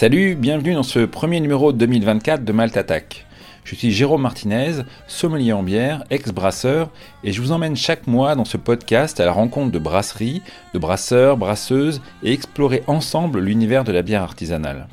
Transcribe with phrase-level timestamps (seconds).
[0.00, 3.26] Salut, bienvenue dans ce premier numéro 2024 de Malte Attack.
[3.64, 6.90] Je suis Jérôme Martinez, sommelier en bière, ex-brasseur,
[7.24, 10.40] et je vous emmène chaque mois dans ce podcast à la rencontre de brasseries,
[10.72, 14.86] de brasseurs, brasseuses, et explorer ensemble l'univers de la bière artisanale.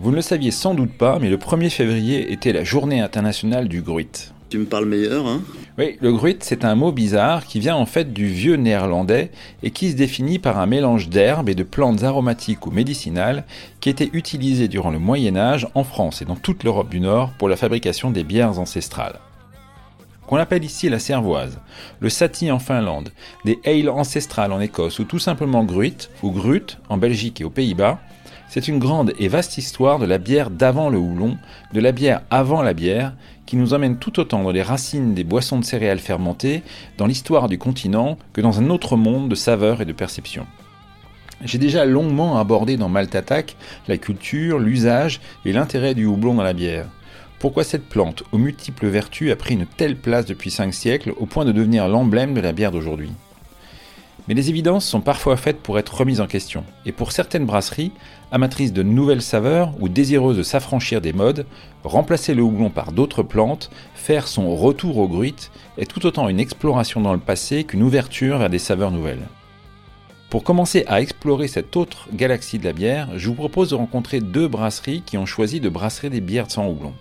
[0.00, 3.68] Vous ne le saviez sans doute pas, mais le 1er février était la journée internationale
[3.68, 4.32] du gruit.
[4.54, 5.42] Tu me parles meilleur, hein
[5.78, 9.32] Oui, le gruit, c'est un mot bizarre qui vient en fait du vieux néerlandais
[9.64, 13.46] et qui se définit par un mélange d'herbes et de plantes aromatiques ou médicinales
[13.80, 17.32] qui étaétait utilisé durant le Moyen Âge en France et dans toute l'Europe du Nord
[17.36, 19.18] pour la fabrication des bières ancestrales.
[20.28, 21.58] Qu'on appelle ici la cervoise,
[21.98, 23.10] le sati en Finlande,
[23.44, 27.50] des ale ancestrales en Écosse ou tout simplement gruit ou grut en Belgique et aux
[27.50, 27.98] Pays-Bas,
[28.54, 31.38] c'est une grande et vaste histoire de la bière d'avant le houblon,
[31.72, 33.14] de la bière avant la bière,
[33.46, 36.62] qui nous emmène tout autant dans les racines des boissons de céréales fermentées,
[36.98, 40.46] dans l'histoire du continent, que dans un autre monde de saveurs et de perceptions.
[41.44, 43.56] J'ai déjà longuement abordé dans Malte Attack
[43.88, 46.86] la culture, l'usage et l'intérêt du houblon dans la bière.
[47.38, 51.26] Pourquoi cette plante, aux multiples vertus, a pris une telle place depuis 5 siècles au
[51.26, 53.12] point de devenir l'emblème de la bière d'aujourd'hui?
[54.26, 57.92] Mais les évidences sont parfois faites pour être remises en question, et pour certaines brasseries,
[58.32, 61.46] amatrices de nouvelles saveurs ou désireuses de s'affranchir des modes,
[61.82, 66.40] remplacer le houblon par d'autres plantes, faire son retour au gruit, est tout autant une
[66.40, 69.28] exploration dans le passé qu'une ouverture vers des saveurs nouvelles.
[70.30, 74.20] Pour commencer à explorer cette autre galaxie de la bière, je vous propose de rencontrer
[74.20, 76.92] deux brasseries qui ont choisi de brasser des bières sans houblon.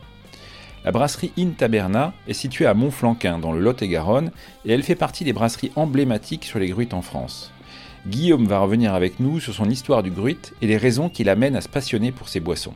[0.86, 4.32] La brasserie In Taberna est située à Montflanquin, dans le Lot-et-Garonne,
[4.66, 7.54] et elle fait partie des brasseries emblématiques sur les gruites en France.
[8.06, 11.56] Guillaume va revenir avec nous sur son histoire du gruit et les raisons qui l'amènent
[11.56, 12.74] à se passionner pour ces boissons.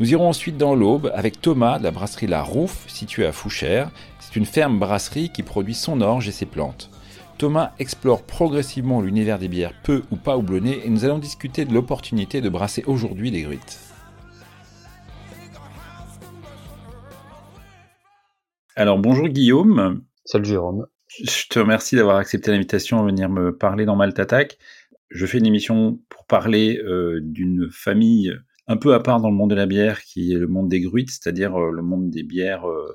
[0.00, 3.92] Nous irons ensuite dans l'Aube avec Thomas de la brasserie La Rouffe, située à Fouchères.
[4.18, 6.90] C'est une ferme brasserie qui produit son orge et ses plantes.
[7.38, 11.72] Thomas explore progressivement l'univers des bières peu ou pas houblonnées et nous allons discuter de
[11.72, 13.91] l'opportunité de brasser aujourd'hui des gruites.
[18.74, 20.02] Alors bonjour Guillaume.
[20.24, 20.86] Salut Jérôme.
[21.08, 24.56] Je te remercie d'avoir accepté l'invitation à venir me parler dans Malte.
[25.10, 28.34] Je fais une émission pour parler euh, d'une famille
[28.68, 30.80] un peu à part dans le monde de la bière qui est le monde des
[30.80, 32.86] gruites, c'est-à-dire euh, le monde des bières euh,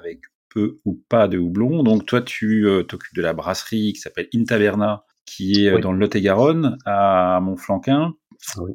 [0.00, 1.84] avec peu ou pas de houblon.
[1.84, 6.76] Donc toi tu t'occupes de la brasserie qui s'appelle Intaverna qui est dans le Lot-et-Garonne
[6.86, 8.14] à Montflanquin.
[8.56, 8.72] Oui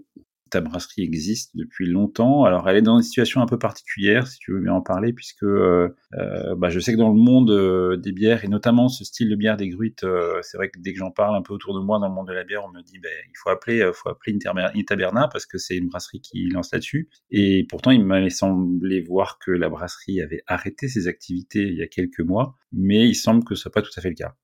[0.55, 2.45] ta brasserie existe depuis longtemps.
[2.45, 5.11] Alors, elle est dans une situation un peu particulière, si tu veux bien en parler,
[5.11, 8.87] puisque euh, euh, bah, je sais que dans le monde euh, des bières, et notamment
[8.87, 10.05] ce style de bière des gruites,
[10.43, 12.29] c'est vrai que dès que j'en parle un peu autour de moi dans le monde
[12.29, 14.37] de la bière, on me dit ben, il faut appeler, faut appeler
[14.85, 17.09] Taberna parce que c'est une brasserie qui lance là-dessus.
[17.31, 21.83] Et pourtant, il m'avait semblé voir que la brasserie avait arrêté ses activités il y
[21.83, 24.35] a quelques mois, mais il semble que ce n'est pas tout à fait le cas.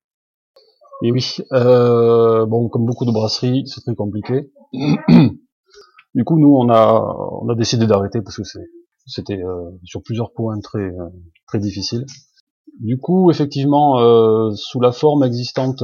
[1.04, 4.50] Et oui, bon, comme beaucoup de brasseries, c'est très compliqué.
[6.14, 8.42] Du coup, nous, on a, on a décidé d'arrêter parce que
[9.06, 11.08] c'était euh, sur plusieurs points très, euh,
[11.46, 12.04] très difficiles.
[12.80, 15.82] Du coup, effectivement, euh, sous la forme existante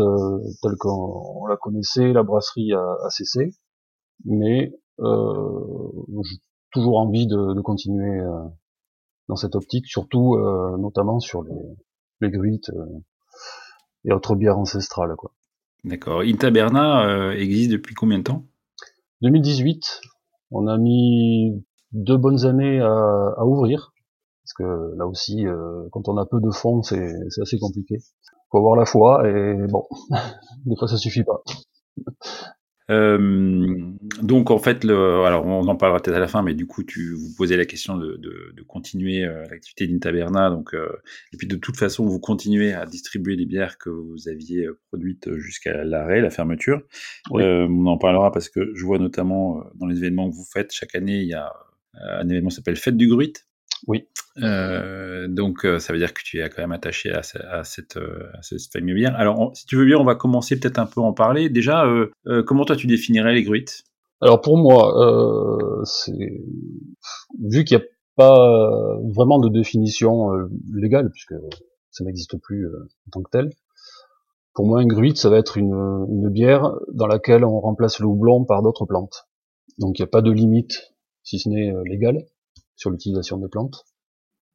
[0.62, 3.54] telle qu'on la connaissait, la brasserie a, cessé,
[4.24, 6.36] mais j'ai
[6.72, 8.20] toujours envie de, de continuer
[9.28, 10.38] dans cette optique, surtout
[10.78, 11.52] notamment sur les,
[12.22, 12.70] les gruites
[14.06, 15.14] et autres bières ancestrales.
[15.16, 15.32] Quoi.
[15.84, 16.22] D'accord.
[16.22, 18.46] Intaberna existe depuis combien de temps?
[19.20, 20.00] 2018,
[20.50, 23.92] on a mis deux bonnes années à, ouvrir,
[24.44, 27.98] parce que là aussi, euh, quand on a peu de fonds, c'est assez compliqué.
[28.50, 29.84] Faut avoir la foi, et bon,
[30.66, 31.42] des fois ça suffit pas.
[32.90, 36.66] Euh, donc en fait, le, alors on en parlera peut-être à la fin, mais du
[36.66, 38.18] coup tu vous posez la question de,
[38.66, 43.46] continuer euh, l'activité d'Intaberna, donc et puis de toute façon vous continuez à distribuer les
[43.46, 46.82] bières que vous aviez produites jusqu'à l'arrêt, la fermeture.
[47.30, 50.94] on en parlera parce que je vois notamment dans les événements que vous faites chaque
[50.94, 51.52] année, il y a
[51.94, 53.34] un événement qui s'appelle Fête du Gruit,
[53.86, 54.08] oui.
[54.42, 58.28] Euh, donc, euh, ça veut dire que tu es quand même attaché à, cette, euh,
[58.34, 59.14] à cette famille bière.
[59.16, 61.48] Alors, si tu veux bien, on va commencer peut-être un peu à en parler.
[61.48, 61.84] Déjà,
[62.46, 63.84] comment toi tu définirais les gruites?
[64.20, 66.12] Alors, pour moi, c'est
[67.40, 67.86] vu qu'il n'y a
[68.16, 70.30] pas vraiment de définition
[70.74, 71.34] légale, puisque
[71.90, 73.50] ça n'existe plus en tant que tel.
[74.54, 78.06] Pour moi, une gruite, ça va être une, une bière dans laquelle on remplace le
[78.06, 79.28] houblon par d'autres plantes.
[79.78, 82.24] Donc, il n'y a pas de limite, si ce n'est légale
[82.78, 83.84] sur l'utilisation des plantes.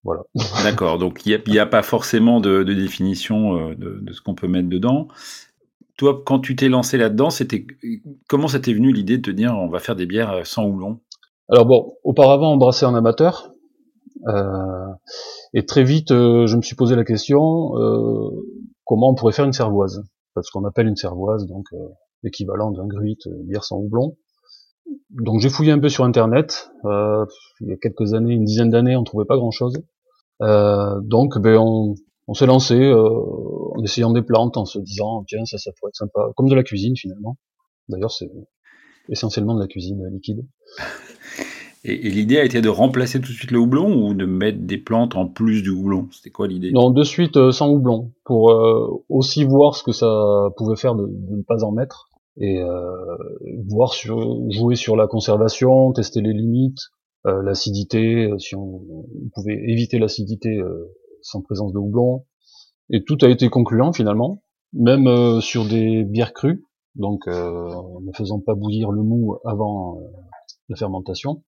[0.04, 0.24] Voilà.
[0.64, 4.70] D'accord, donc il n'y a, pas forcément de, définition euh, de, ce qu'on peut mettre
[4.70, 5.08] dedans.
[5.98, 7.68] Toi, quand tu t'es lancé là-dedans, c'était
[8.28, 10.66] comment ça t'est venu l'idée de te dire on va faire des bières euh, sans
[10.66, 11.00] houblon
[11.50, 13.54] Alors bon, auparavant on brassait en amateur,
[14.28, 14.88] euh,
[15.54, 17.72] et très vite je me suis posé la question
[18.86, 20.04] comment on pourrait faire une cervoise,
[20.34, 21.68] parce qu'on appelle une cervoise donc
[22.24, 24.18] l'équivalent d'un gruit bière sans houblon.
[25.10, 26.72] Donc j'ai fouillé un peu sur internet.
[26.86, 27.26] Euh,
[27.62, 29.82] il y a quelques années, une dizaine d'années, on trouvait pas grand chose.
[30.42, 31.96] Euh, donc ben on,
[32.28, 33.08] on s'est lancé euh,
[33.76, 36.56] en essayant des plantes, en se disant tiens ça ça pourrait être sympa, comme de
[36.56, 37.38] la cuisine finalement.
[37.90, 38.30] D'ailleurs c'est
[39.10, 40.46] essentiellement de la cuisine liquide.
[41.86, 44.78] Et, l'idée a été de remplacer tout de suite le houblon ou de mettre des
[44.78, 46.08] plantes en plus du houblon?
[46.12, 46.72] C'était quoi l'idée?
[46.72, 50.96] Non, de suite euh, sans houblon, pour euh, aussi voir ce que ça pouvait faire
[50.96, 53.18] de, de ne pas en mettre et euh,
[53.68, 56.90] voir sur, jouer sur la conservation, tester les limites,
[57.26, 58.82] euh, l'acidité, euh, si on,
[59.34, 60.62] pouvait éviter l'acidité
[61.22, 62.26] sans présence de houblon.
[62.90, 64.44] Et tout a été concluant finalement,
[64.74, 66.64] même sur des bières crues,
[66.96, 70.00] donc ne faisant pas bouillir le mou avant
[70.70, 71.44] la fermentation.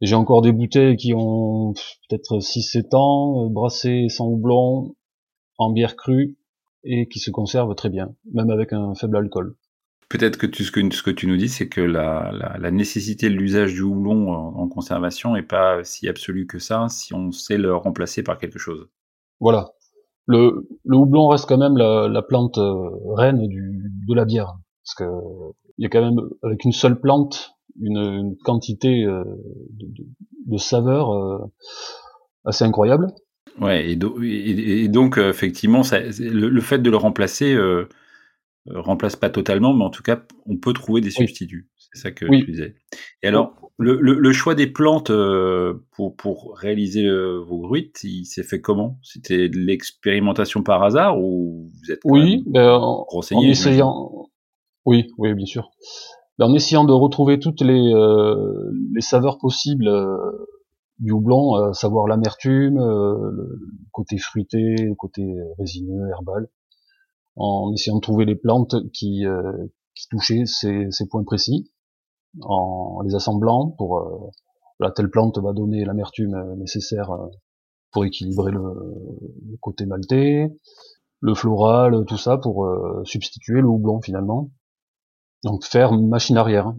[0.00, 1.74] J'ai encore des bouteilles qui ont
[2.08, 4.96] peut-être 6-7 ans, brassées sans houblon,
[5.58, 6.36] en bière crue,
[6.82, 9.54] et qui se conservent très bien, même avec un faible alcool.
[10.08, 13.28] Peut-être que, tu, ce, que ce que tu nous dis, c'est que la, la, nécessité
[13.28, 17.58] de l'usage du houblon en, conservation n'est pas si absolue que ça si on sait
[17.58, 18.88] le remplacer par quelque chose.
[19.38, 19.72] Voilà.
[20.26, 24.56] Le, le houblon reste quand même la, la plante euh, reine du, de la bière.
[24.82, 25.14] Parce que
[25.76, 29.22] il y a quand même, avec une seule plante, une, une quantité euh,
[29.70, 30.06] de, de,
[30.46, 31.38] de saveur euh,
[32.46, 33.08] assez incroyable.
[33.60, 33.98] Ouais, et,
[34.82, 37.88] et, donc effectivement, ça, le, le, fait de le remplacer euh,
[38.74, 41.68] remplace pas totalement, mais en tout cas, on peut trouver des substituts.
[41.76, 42.74] C'est ça que tu disais.
[43.22, 48.60] Et alors, le, choix des plantes euh, pour, pour réaliser vos gruites, il s'est fait
[48.60, 48.98] comment?
[49.02, 53.06] C'était de l'expérimentation par hasard ou vous êtes oui, ben, en,
[53.42, 54.28] essayant.
[54.84, 55.70] Oui, oui, bien sûr.
[56.38, 59.90] Ben, en essayant de retrouver toutes les, euh, les saveurs possibles
[60.98, 63.58] du houblon, à savoir l'amertume, le
[63.92, 65.22] côté fruité, le côté
[65.58, 66.48] résineux, herbal
[67.38, 69.52] en essayant de trouver les plantes qui, euh,
[69.94, 71.70] qui touchaient ces, ces, points précis,
[72.42, 77.10] en les assemblant pour euh, telle plante va donner l'amertume euh, nécessaire
[77.92, 78.60] pour équilibrer le,
[79.60, 80.48] côté maltais,
[81.20, 82.68] le floral, tout ça pour
[83.04, 84.50] substituer le houblon finalement.
[85.42, 86.74] Donc faire machine arrière.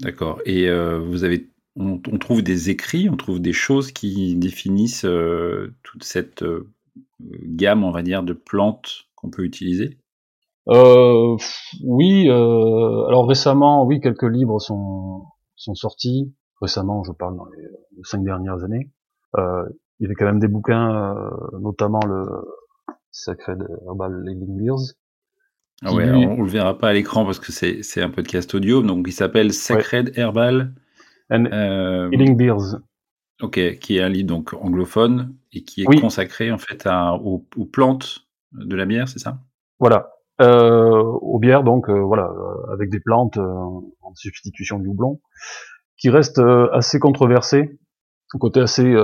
[0.00, 0.40] D'accord.
[0.44, 0.68] Et
[0.98, 5.06] vous avez, on, on, trouve des écrits, on trouve des choses qui définissent
[5.84, 6.44] toute cette
[7.20, 9.98] gamme, on va dire, de plantes qu'on peut utiliser?
[10.68, 11.36] Euh,
[11.82, 15.24] Oui, euh, alors récemment, oui, quelques livres sont,
[15.56, 16.32] sont sortis.
[16.60, 17.68] Récemment, je parle dans les,
[18.02, 18.90] cinq dernières années.
[19.36, 19.64] Euh,
[19.98, 21.16] il y avait quand même des bouquins,
[21.60, 22.24] notamment le
[23.10, 24.94] Sacred Herbal Living Beers.
[25.84, 28.52] Ah ouais, on, on, le verra pas à l'écran parce que c'est, c'est un podcast
[28.54, 30.74] audio, donc il s'appelle Sacred Herbal
[31.30, 31.44] And
[32.12, 32.80] Healing Beers.
[33.40, 37.64] Ok, qui est un livre donc anglophone et qui est consacré en fait à, aux
[37.64, 39.38] plantes de la bière, c'est ça?
[39.78, 40.10] Voilà.
[40.40, 45.20] Euh, aux bières, donc, euh, voilà, euh, avec des plantes en substitution du houblon,
[45.96, 46.40] qui reste
[46.72, 47.78] assez controversé,
[48.34, 48.94] un côté assez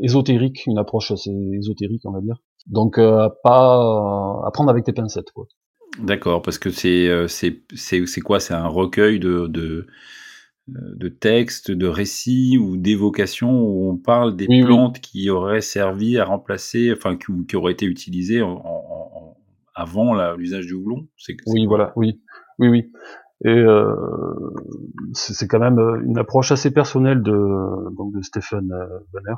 [0.00, 2.36] ésotérique, une approche assez ésotérique, on va dire.
[2.66, 5.46] Donc, pas à prendre avec tes pincettes, quoi.
[5.98, 8.40] D'accord, parce que c'est c'est c'est quoi?
[8.40, 9.86] C'est un recueil de, de
[10.66, 16.24] de textes, de récits ou d'évocations où on parle des plantes qui auraient servi à
[16.24, 19.36] remplacer, enfin qui, qui auraient été utilisées en,
[19.74, 21.06] avant l'usage du houblon?
[21.46, 22.20] oui, voilà, oui,
[22.58, 22.92] oui, oui.
[23.44, 23.94] Et euh,
[25.12, 29.36] c'est quand même euh, une approche assez personnelle de, donc de Stephen euh, Banner,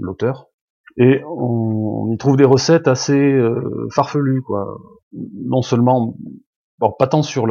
[0.00, 0.48] l'auteur.
[0.96, 4.78] Et on, y trouve des recettes assez euh, farfelues, quoi.
[5.12, 6.16] Non seulement,
[6.78, 7.46] bon, pas tant sur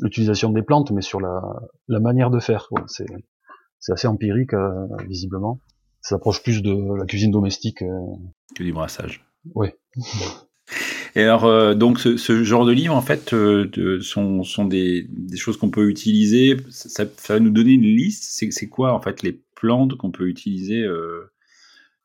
[0.00, 1.42] l'utilisation des plantes, mais sur la,
[1.88, 2.68] la manière de faire.
[2.86, 5.60] C'est assez empirique, euh, visiblement.
[6.00, 7.82] Ça approche plus de la cuisine domestique.
[8.54, 9.24] que du brassage.
[9.54, 9.68] Oui.
[11.16, 14.64] Et alors, euh, donc, ce, ce, genre de livres, en fait, euh, de, sont, sont
[14.64, 16.56] des, des choses qu'on peut utiliser.
[16.70, 18.24] Ça, ça, va nous donner une liste.
[18.50, 21.30] C'est quoi, en fait, les plantes qu'on peut utiliser euh,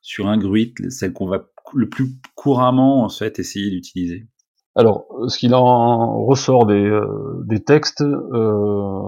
[0.01, 4.27] sur un gruit, celles qu'on va le plus couramment, en fait, essayer d'utiliser?
[4.75, 9.01] Alors, ce qu'il en ressort euh, des, textes, euh,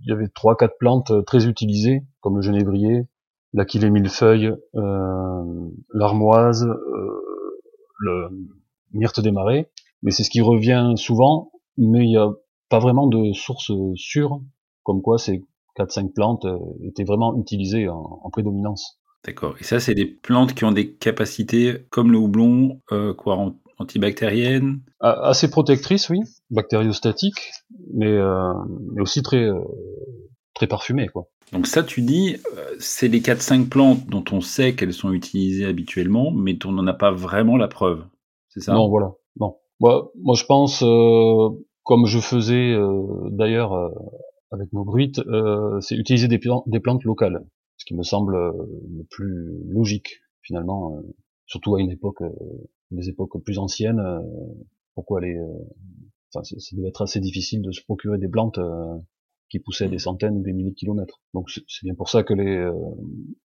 [0.00, 3.06] il y avait trois, quatre plantes très utilisées, comme le genévrier,
[3.52, 7.24] l'aquilée millefeuille, euh, l'armoise, euh,
[7.98, 8.28] le
[8.92, 9.70] myrte des marais.
[10.02, 12.30] Mais c'est ce qui revient souvent, mais il n'y a
[12.68, 14.40] pas vraiment de source sûre,
[14.82, 19.00] comme quoi ces quatre, cinq plantes euh, étaient vraiment utilisées en, en prédominance.
[19.24, 19.54] D'accord.
[19.58, 24.80] Et ça, c'est des plantes qui ont des capacités comme le houblon, euh, 40 antibactérienne
[25.00, 27.52] Assez protectrice, oui, bactériostatique,
[27.92, 28.52] mais, euh,
[28.92, 29.60] mais aussi très, euh,
[30.54, 31.08] très parfumée.
[31.08, 31.28] Quoi.
[31.52, 35.66] Donc ça, tu dis, euh, c'est les 4-5 plantes dont on sait qu'elles sont utilisées
[35.66, 38.04] habituellement, mais on n'en a pas vraiment la preuve,
[38.48, 38.74] c'est ça?
[38.74, 39.56] Non, voilà, non.
[39.80, 41.48] Moi, moi je pense, euh,
[41.82, 43.90] comme je faisais euh, d'ailleurs euh,
[44.50, 45.20] avec nos bruites,
[45.80, 47.44] c'est utiliser des, des plantes locales,
[47.76, 50.96] ce qui me semble le plus logique, finalement,
[51.46, 52.22] surtout à une époque
[52.90, 54.02] des époques plus anciennes.
[54.94, 55.38] pourquoi les,
[56.34, 58.58] enfin, ça devait être assez difficile de se procurer des plantes
[59.50, 61.20] qui poussaient des centaines ou des milliers de kilomètres.
[61.32, 62.70] Donc c'est bien pour ça que les,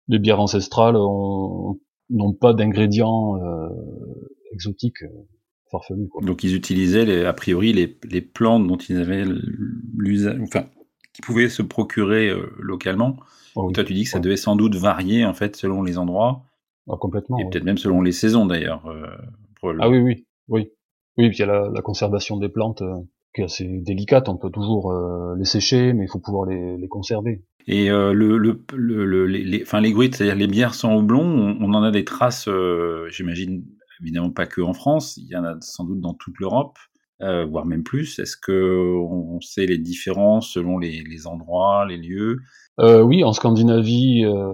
[0.07, 3.39] les bières ancestrales n'ont pas d'ingrédients
[4.51, 5.03] exotiques
[5.71, 6.09] farfelus.
[6.09, 6.23] Quoi.
[6.23, 9.25] Donc ils utilisaient les, a priori les, les plantes dont ils avaient
[9.95, 10.65] l'usage, enfin
[11.13, 13.17] qui pouvaient se procurer euh, localement.
[13.55, 16.43] Oh toi tu dis que ça devait sans doute varier en fait selon les endroits.
[16.91, 17.37] Ah, complètement.
[17.39, 18.85] Et peut-être même selon les saisons d'ailleurs.
[18.87, 19.07] Euh,
[19.79, 20.69] ah oui oui oui
[21.17, 22.95] oui puis il y a la, la conservation des plantes euh,
[23.33, 24.27] qui est assez délicate.
[24.27, 24.93] On peut toujours
[25.37, 27.43] les sécher mais il faut pouvoir les, les conserver.
[27.67, 31.73] Et le, le, le, les, enfin les gruites, c'est-à-dire les bières sans houblon, on, on
[31.73, 32.49] en a des traces,
[33.09, 33.63] j'imagine,
[34.01, 36.77] évidemment pas que en France, il y en a sans doute dans toute l'Europe,
[37.21, 38.17] euh, voire même plus.
[38.19, 42.39] Est-ce que on sait les différences selon les, les endroits, les lieux?
[42.79, 44.51] Euh, Oui, en Scandinavie, euh,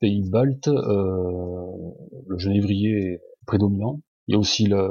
[0.00, 1.66] pays baltes, euh,
[2.26, 4.00] le genévrier est prédominant.
[4.26, 4.88] Il y a aussi la,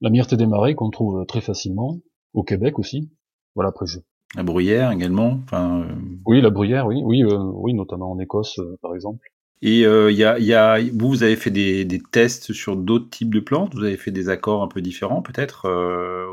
[0.00, 1.98] la myrte des marais qu'on trouve très facilement,
[2.32, 3.10] au Québec aussi.
[3.54, 4.00] Voilà, après je...
[4.36, 5.38] La bruyère également.
[5.44, 5.94] Enfin, euh,
[6.26, 9.26] Oui, la bruyère, oui, oui, oui, notamment en Écosse, par exemple.
[9.62, 13.08] Et euh, y a, y a, vous, vous avez fait des, des tests sur d'autres
[13.08, 13.74] types de plantes?
[13.74, 16.26] Vous avez fait des accords un peu différents, peut-être, euh,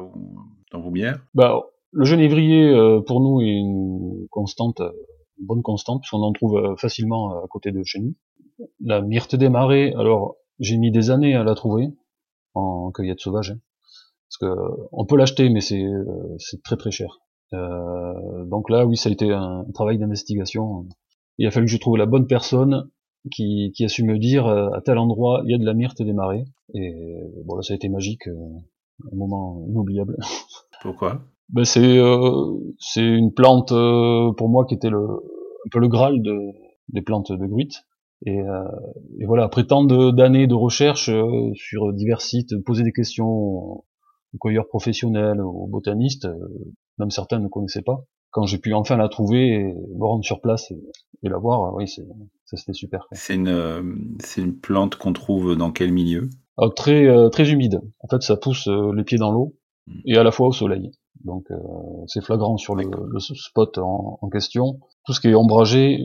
[0.71, 1.23] dans vos bières?
[1.33, 1.61] Bah,
[1.91, 4.81] Le genévrier, euh, pour nous, est une constante,
[5.41, 8.15] bonne constante, puisqu'on en trouve euh, facilement à côté de chez nous.
[8.79, 11.89] La myrte des marais, alors, j'ai mis des années à la trouver,
[12.53, 13.51] en cueillette sauvage.
[13.51, 13.59] Hein,
[14.29, 15.83] parce que on peut l'acheter, mais c'est
[16.37, 17.19] c'est très très cher.
[17.51, 20.85] donc là, oui, ça a été un travail d'investigation.
[21.37, 22.89] Il a fallu que je trouve la bonne personne
[23.29, 25.73] qui, qui, a su me dire euh, à tel endroit il y a de la
[25.73, 26.45] myrte des marais.
[26.73, 26.95] Et
[27.45, 30.17] bon là ça a été magique, euh, un moment inoubliable.
[30.81, 31.21] Pourquoi?
[31.51, 36.21] Ben, c'est euh, c'est une plante pour moi qui était le un peu le graal
[36.21, 36.37] de,
[36.89, 37.75] des plantes de gruite.
[38.27, 41.09] Et, et voilà après tant d'années de, recherche
[41.55, 43.85] sur divers sites, poser des questions aux
[44.39, 46.27] cueilleurs professionnels, aux botanistes,
[46.99, 50.41] même certains ne connaissaient pas quand j'ai pu enfin la trouver et me rendre sur
[50.41, 52.01] place et, la voir, oui, ça
[52.57, 53.07] c'était super.
[53.11, 53.83] C'est une, euh,
[54.19, 56.29] c'est une plante qu'on trouve dans quel milieu?
[56.57, 57.79] Ah, Très, euh, très humide.
[57.99, 59.55] En fait, ça pousse euh, les pieds dans l'eau
[59.85, 59.99] hmm.
[60.05, 60.91] et à la fois au soleil.
[61.25, 61.47] Donc
[62.07, 64.79] c'est flagrant sur le, le spot en, en, question.
[65.05, 65.99] Tout ce qui est ombragé,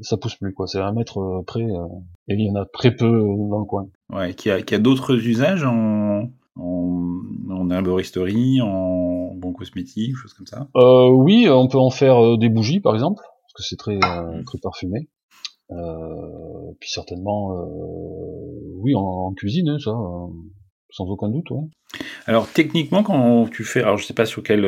[0.00, 0.66] ça pousse plus quoi.
[0.66, 3.10] C'est un mètre près et il y en a très peu
[3.50, 3.88] dans le coin.
[4.12, 7.20] Ouais, qui a, qui a d'autres usages en, en,
[7.50, 10.68] en herboristerie, en bon cosmétique, choses comme ça?
[10.76, 13.96] Euh, Oui, on peut en faire euh, des bougies par exemple, parce que c'est très
[13.96, 15.08] euh, très parfumé.
[15.70, 19.92] Euh, puis certainement, euh, oui, en, en, cuisine, hein, ça,
[20.90, 21.50] sans aucun doute.
[21.50, 21.64] Ouais.
[22.26, 24.66] Alors techniquement, quand tu fais, alors je sais pas sur quel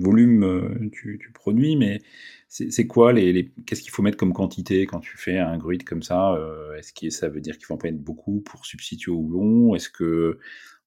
[0.00, 2.00] volume tu, tu produis, mais
[2.48, 5.78] c'est quoi les, les qu'est-ce qu'il faut mettre comme quantité quand tu fais un gruit
[5.78, 6.38] comme ça
[6.78, 9.90] Est-ce que ça veut dire qu'il faut en mettre beaucoup pour substituer au houblon Est-ce
[9.90, 10.38] que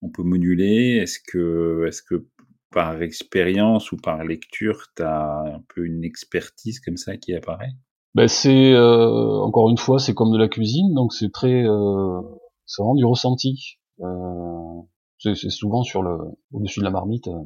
[0.02, 0.98] on peut moduler?
[0.98, 2.26] Est-ce que, est que
[2.72, 7.74] par expérience ou par lecture, tu as un peu une expertise comme ça qui apparaît?
[8.16, 12.22] Ben c'est euh, encore une fois, c'est comme de la cuisine, donc c'est très, euh,
[12.66, 13.78] c'est vraiment du ressenti.
[14.02, 14.82] Euh,
[15.20, 16.18] c'est souvent sur le
[16.52, 17.38] au-dessus de la marmite, euh,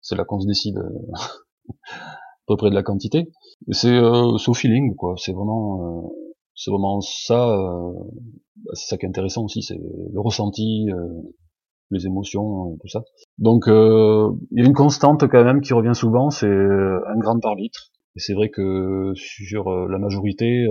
[0.00, 1.12] c'est là qu'on se décide euh,
[1.68, 3.30] à peu près de la quantité.
[3.70, 5.14] C'est euh, au feeling, quoi.
[5.16, 6.12] C'est vraiment,
[6.54, 7.56] c'est vraiment ça.
[8.56, 10.88] Bah, c'est ça qui est intéressant aussi, c'est le ressenti
[11.90, 13.02] les émotions, tout ça.
[13.38, 17.18] Donc euh, il y a une constante quand même qui revient souvent, c'est euh, un
[17.18, 17.90] gramme par litre.
[18.16, 20.66] Et c'est vrai que sur euh, la majorité,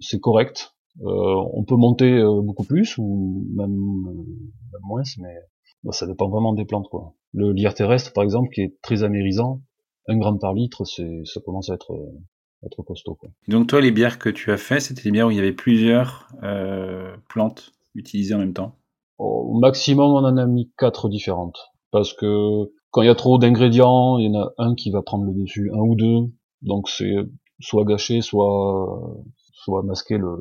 [0.00, 0.75] c'est correct.
[1.02, 3.76] On peut monter beaucoup plus ou même,
[4.82, 5.34] moins, mais
[5.84, 7.14] bah, ça dépend vraiment des plantes quoi.
[7.32, 9.62] Le lierre terrestre par exemple, qui est très amérisant,
[10.08, 11.92] un gramme par litre, c'est ça commence à être
[12.64, 13.14] être costaud.
[13.14, 13.30] Quoi.
[13.48, 15.52] Donc toi, les bières que tu as fait, c'était des bières où il y avait
[15.52, 16.28] plusieurs
[17.28, 18.76] plantes utilisées en même temps?
[19.18, 21.58] Au maximum, on en a mis quatre différentes.
[21.90, 25.02] Parce que quand il y a trop d'ingrédients, il y en a un qui va
[25.02, 26.32] prendre le dessus, un ou deux.
[26.62, 27.14] Donc c'est
[27.60, 29.16] soit gâché, soit
[29.66, 30.36] soit masquer le,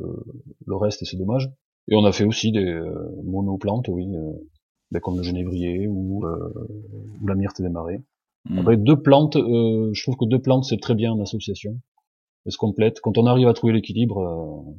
[0.65, 1.49] le reste et c'est dommage.
[1.87, 6.53] Et on a fait aussi des euh, monoplantes, oui, euh, comme le genévrier ou, euh,
[7.21, 8.01] ou la myrte des marais.
[8.45, 8.59] Hmm.
[8.59, 11.79] Après deux plantes, euh, je trouve que deux plantes c'est très bien en association.
[12.45, 13.01] Elles se complètent.
[13.01, 14.71] Quand on arrive à trouver l'équilibre, euh,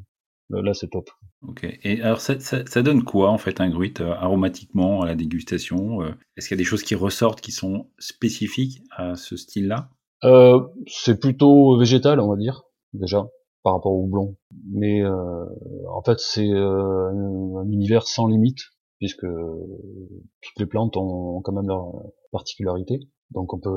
[0.50, 1.10] Là, c'est top.
[1.42, 1.66] Ok.
[1.82, 6.02] Et alors, ça, ça, donne quoi, en fait, un gruit euh, aromatiquement à la dégustation
[6.02, 6.10] euh?
[6.36, 9.90] Est-ce qu'il y a des choses qui ressortent qui sont spécifiques à ce style-là?
[10.24, 12.62] Euh, C'est plutôt végétal, on va dire,
[12.92, 13.26] déjà,
[13.66, 14.36] par rapport au houblon.
[14.70, 15.44] Mais euh,
[15.92, 18.60] en fait, c'est euh, un, un, univers sans limite,
[19.00, 21.92] puisque toutes les plantes ont, quand même leur
[22.30, 23.00] particularité.
[23.32, 23.68] Donc on peut,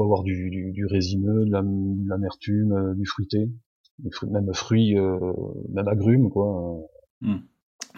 [0.00, 3.50] avoir du, résineux, de l'amertume, du fruité,
[4.30, 6.78] même fruits, même agrumes, quoi.
[7.20, 7.38] Hmm.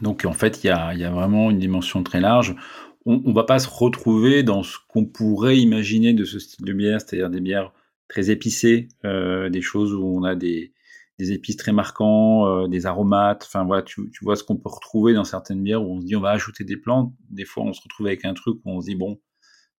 [0.00, 2.56] Donc en fait, il y a, vraiment une dimension très large.
[3.04, 6.72] On ne va pas se retrouver dans ce qu'on pourrait imaginer de ce style de
[6.72, 7.74] bière, c'est-à-dire des bières
[8.08, 10.72] très épicées, euh, des choses où on a des,
[11.20, 13.44] des épices très marquants, euh, des aromates.
[13.46, 16.06] Enfin voilà, tu, tu vois ce qu'on peut retrouver dans certaines bières où on se
[16.06, 17.12] dit on va ajouter des plantes.
[17.28, 19.20] Des fois, on se retrouve avec un truc où on se dit bon,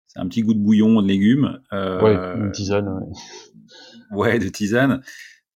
[0.08, 1.60] c'est un petit goût de bouillon, de légumes.
[1.74, 2.88] Euh, ouais, une tisane.
[4.12, 5.02] Ouais, ouais de tisane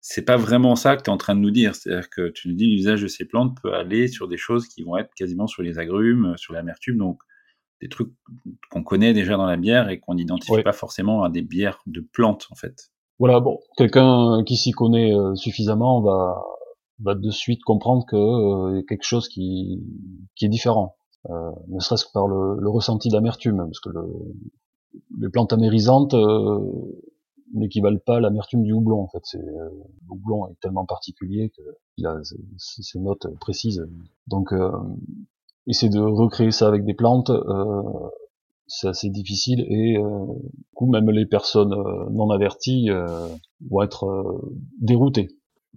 [0.08, 1.74] c'est pas vraiment ça que tu es en train de nous dire.
[1.74, 4.84] C'est-à-dire que tu nous dis l'usage de ces plantes peut aller sur des choses qui
[4.84, 7.20] vont être quasiment sur les agrumes, sur l'amertume, donc
[7.82, 8.12] des trucs
[8.70, 12.02] qu'on connaît déjà dans la bière et qu'on n'identifie pas forcément à des bières de
[12.02, 12.92] plantes en fait.
[13.20, 16.44] Voilà, bon, quelqu'un qui s'y connaît euh, suffisamment va,
[17.00, 19.84] va de suite comprendre que euh, y a quelque chose qui,
[20.36, 20.96] qui est différent,
[21.30, 24.06] euh, ne serait-ce que par le, le ressenti d'amertume, parce que le,
[25.20, 26.14] les plantes amérisantes,
[27.54, 29.02] n'équivalent pas à l'amertume du houblon.
[29.02, 29.70] En fait, c'est euh,
[30.08, 32.20] le houblon est tellement particulier qu'il a
[32.58, 33.86] ses notes précises.
[34.28, 34.72] Donc, euh,
[35.68, 37.82] essayer de recréer ça avec des plantes, euh,
[38.68, 42.90] c'est assez difficile et euh, du coup, même les personnes euh, non averties
[43.70, 44.42] vont être
[44.80, 45.30] déroutées.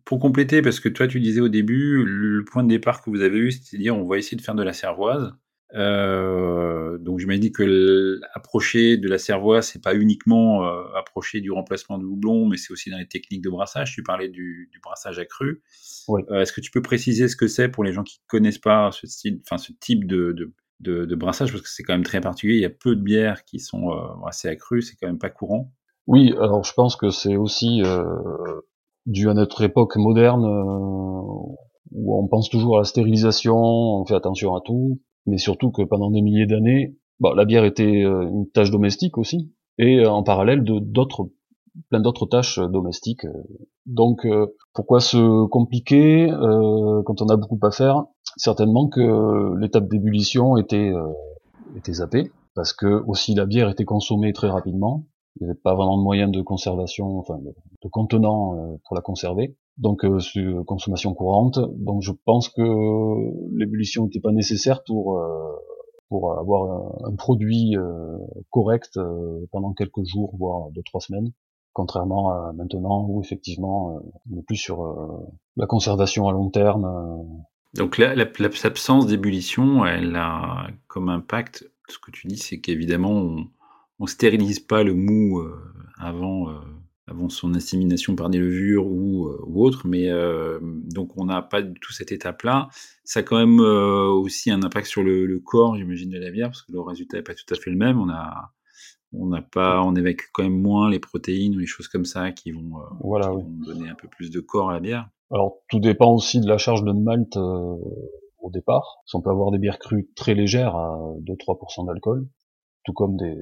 [0.05, 3.21] Pour compléter, parce que toi, tu disais au début, le point de départ que vous
[3.21, 5.33] avez eu, c'est-à-dire on va essayer de faire de la cervoise.
[5.75, 11.99] Euh, donc j'imagine que approcher de la cervoise, c'est pas uniquement euh, approcher du remplacement
[11.99, 13.95] de houblon, mais c'est aussi dans les techniques de brassage.
[13.95, 15.63] Tu parlais du, du brassage accru.
[16.09, 16.23] Oui.
[16.31, 18.91] Euh, Est-ce que tu peux préciser ce que c'est pour les gens qui connaissent pas
[18.93, 22.05] ce style, enfin ce type de, de, de, de brassage, parce que c'est quand même
[22.05, 22.57] très particulier.
[22.57, 25.31] Il y a peu de bières qui sont euh, assez accrues, c'est quand même pas
[25.31, 25.73] courant.
[26.07, 28.05] Oui, alors je pense que c'est aussi euh,
[29.07, 30.45] dû à notre époque moderne
[31.91, 35.83] où on pense toujours à la stérilisation, on fait attention à tout mais surtout que
[35.83, 40.11] pendant des milliers d'années, bon, la bière était euh, une tâche domestique aussi, et euh,
[40.11, 41.31] en parallèle de d'autres
[41.91, 43.27] plein d'autres tâches euh, domestiques.
[43.87, 44.27] Donc
[44.75, 48.05] pourquoi se compliquer quand on a beaucoup à faire?
[48.37, 50.93] Certainement que l'étape d'ébullition était
[51.75, 55.07] était zappée parce que aussi la bière était consommée très rapidement.
[55.41, 59.57] Il n'y avait pas vraiment de moyens de conservation, enfin de, contenant pour la conserver
[59.79, 61.59] donc euh, sur consommation courante.
[61.77, 62.63] Donc je pense que
[63.57, 65.53] l'ébullition n'était pas nécessaire pour euh,
[66.09, 68.17] pour avoir un, produit euh,
[68.51, 71.33] correct euh, pendant quelques jours, voire deux trois semaines,
[71.79, 74.79] contrairement à maintenant où effectivement on n'est plus sur
[75.57, 76.87] la conservation à long terme.
[77.75, 83.47] Donc l'absence d'ébullition, elle a comme impact, ce que tu dis, c'est qu'évidemment on,
[84.01, 85.43] on stérilise pas le mou
[85.99, 86.49] avant
[87.09, 91.63] avant son assimilation par des levures ou, euh, autre, mais euh, donc on n'a pas
[91.63, 92.69] du tout cette étape-là.
[93.05, 96.31] Ça a quand même euh, aussi un impact sur le, le corps, j'imagine, de la
[96.31, 97.99] bière, parce que le résultat n'est pas tout à fait le même.
[97.99, 98.53] On a,
[99.13, 102.33] on n'a pas, on évacue quand même moins les protéines ou les choses comme ça
[102.33, 105.09] qui vont, voilà, qui vont donner un peu plus de corps à la bière.
[105.31, 108.99] Alors tout dépend aussi de la charge de malt au départ.
[109.07, 112.29] Si on peut avoir des bières crues très légères à 2-3% d'alcool,
[112.85, 113.37] tout comme des,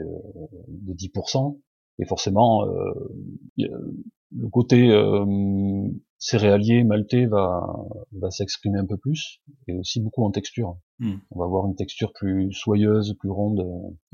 [0.68, 1.58] des 10%.
[1.98, 2.92] Et forcément, euh,
[3.56, 5.24] le côté euh,
[6.18, 7.66] céréalier, maltais va,
[8.12, 10.76] va s'exprimer un peu plus, et aussi beaucoup en texture.
[10.98, 11.16] Hmm.
[11.30, 13.62] On va avoir une texture plus soyeuse, plus ronde,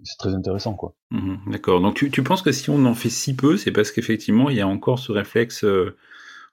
[0.02, 0.74] c'est très intéressant.
[0.74, 0.94] quoi.
[1.10, 3.92] Hmm, d'accord, donc tu, tu, penses que si on en fait si peu, c'est parce
[3.92, 5.96] qu'effectivement, il y a encore ce réflexe, euh,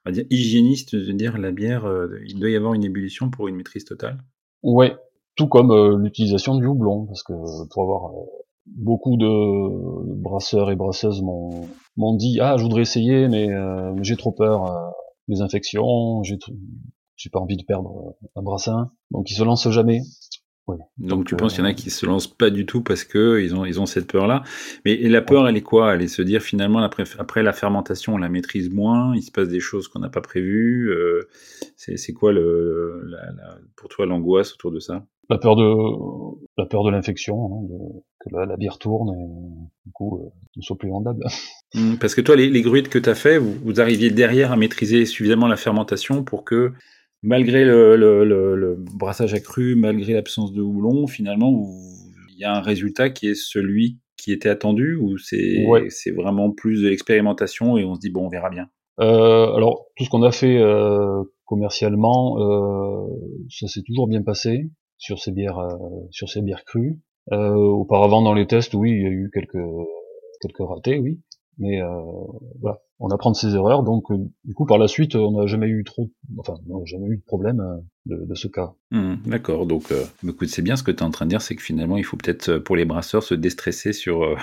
[0.05, 3.29] on va dire, hygiéniste de dire la bière, euh, il doit y avoir une ébullition
[3.29, 4.23] pour une maîtrise totale?
[4.61, 4.95] Ouais,
[5.35, 7.33] tout comme euh, l'utilisation du houblon, parce que
[7.69, 8.11] pour avoir
[8.75, 14.31] beaucoup de brasseurs et brasseuses m'ont dit ah je voudrais essayer mais euh, j'ai trop
[14.31, 14.89] peur euh,
[15.29, 16.37] des infections j'ai
[17.15, 20.01] j'ai pas envie de perdre un brassin donc ils se lancent jamais
[20.97, 23.03] donc, tu penses qu'il y en a euh, qui se lancent pas du tout parce
[23.03, 24.43] que ils ont ils ont cette peur là
[24.85, 25.93] mais la peur elle est quoi?
[25.93, 29.31] Elle est se dire finalement après, après la fermentation on la maîtrise moins il se
[29.31, 30.93] passe des choses qu'on n'a pas prévues
[31.75, 33.19] c'est quoi le la,
[33.75, 35.05] pour toi l'angoisse autour de ça?
[35.29, 35.75] La peur de
[36.57, 40.77] la peur de l'infection, hein, que la, bière tourne et du coup euh, ne soit
[40.77, 41.23] plus vendable.
[41.75, 44.55] Mmh, parce que toi, les, les gruites que tu as fait, vous, arriviez derrière à
[44.55, 46.73] maîtriser suffisamment la fermentation pour que,
[47.21, 51.51] malgré le, le, le, brassage accru, malgré l'absence de houblon, finalement,
[52.29, 56.51] il y a un résultat qui est celui qui était attendu ou c'est c'est vraiment
[56.51, 58.67] plus de l'expérimentation et on se dit bon, on verra bien?
[58.99, 63.07] Euh, alors tout ce qu'on a fait euh, commercialement, euh,
[63.49, 65.77] ça s'est toujours bien passé sur ces bières euh,
[66.11, 66.99] sur ces bières crues.
[67.31, 69.65] Euh, auparavant dans les tests, oui, il y a eu quelques
[70.41, 71.19] quelques ratés, oui,
[71.57, 71.87] mais euh,
[72.61, 72.79] voilà.
[72.99, 73.83] On apprend de ses erreurs.
[73.83, 74.05] Donc,
[74.43, 77.17] du coup, par la suite, on n'a jamais eu trop, enfin, on n'a jamais eu
[77.17, 77.63] de problème
[78.05, 78.73] de, de ce cas.
[78.91, 79.65] Mmh, d'accord.
[79.65, 79.93] Donc,
[80.27, 82.03] écoute, c'est bien ce que tu es en train de dire, c'est que finalement, il
[82.03, 84.35] faut peut-être pour les brasseurs se déstresser sur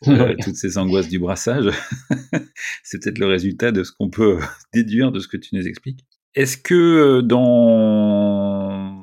[0.02, 1.70] toutes ces angoisses du brassage.
[2.82, 4.38] c'est peut-être le résultat de ce qu'on peut
[4.72, 6.04] déduire de ce que tu nous expliques.
[6.34, 9.02] Est-ce que dans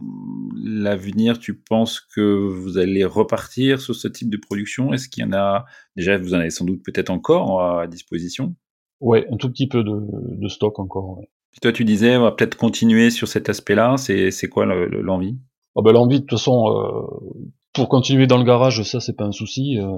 [0.64, 4.94] l'avenir, tu penses que vous allez repartir sur ce type de production?
[4.94, 8.56] Est-ce qu'il y en a déjà Vous en avez sans doute peut-être encore à disposition?
[9.02, 11.22] Ouais, un tout petit peu de, stock encore.
[11.62, 13.98] toi, tu disais, on va peut-être continuer sur cet aspect-là.
[13.98, 15.38] C'est quoi l'envie?
[15.76, 17.42] Ah ben, L'envie, de toute façon, euh,
[17.74, 19.78] pour continuer dans le garage, ça, c'est pas un souci.
[19.78, 19.92] Euh,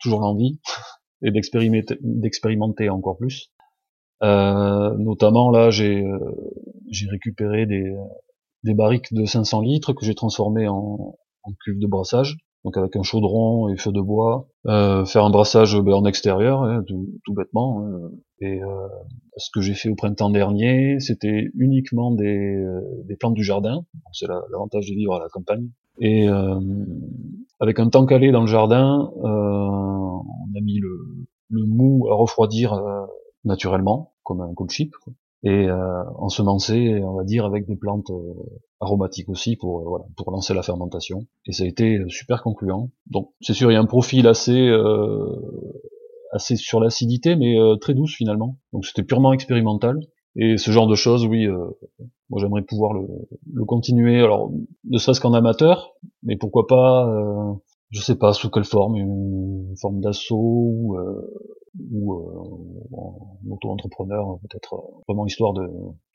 [0.00, 0.60] toujours l'envie
[1.22, 3.50] et d'expérimenter encore plus.
[4.22, 6.04] Euh, notamment, là, j'ai
[7.10, 7.92] récupéré des,
[8.62, 12.96] des barriques de 500 litres que j'ai transformées en, en cuve de brassage donc avec
[12.96, 17.32] un chaudron et feu de bois, euh, faire un brassage ben, en extérieur, hein, tout,
[17.32, 17.86] bêtement.
[17.86, 18.10] Hein.
[18.40, 18.88] Et euh,
[19.36, 23.84] ce que j'ai fait au printemps dernier, c'était uniquement des, euh, des, plantes du jardin.
[24.12, 25.68] C'est l'avantage de vivre à la campagne.
[26.00, 26.58] Et euh,
[27.60, 30.98] avec un temps calé dans le jardin, euh, on a mis le,
[31.50, 32.74] le mou à refroidir
[33.44, 34.92] naturellement, comme un cold chip.
[35.46, 38.34] Et euh, ensemencer, on va dire, avec des plantes euh,
[38.80, 41.20] aromatiques aussi pour euh, voilà, pour lancer la fermentation.
[41.46, 42.90] Et ça a été euh, super concluant.
[43.06, 44.68] Donc c'est sûr, il y a un profil assez
[46.32, 48.58] assez sur l'acidité, mais très douce finalement.
[48.72, 50.00] Donc c'était purement expérimental.
[50.34, 51.46] Et ce genre de choses, oui,
[52.28, 53.06] moi j'aimerais pouvoir le,
[53.52, 54.20] le, continuer.
[54.20, 54.50] Alors
[54.84, 57.08] ne serait-ce qu'en amateur, mais pourquoi pas
[57.90, 61.22] je sais pas sous quelle forme, une forme d'assaut ou, euh,
[61.92, 65.66] ou euh, auto-entrepreneur, peut-être euh, vraiment histoire de,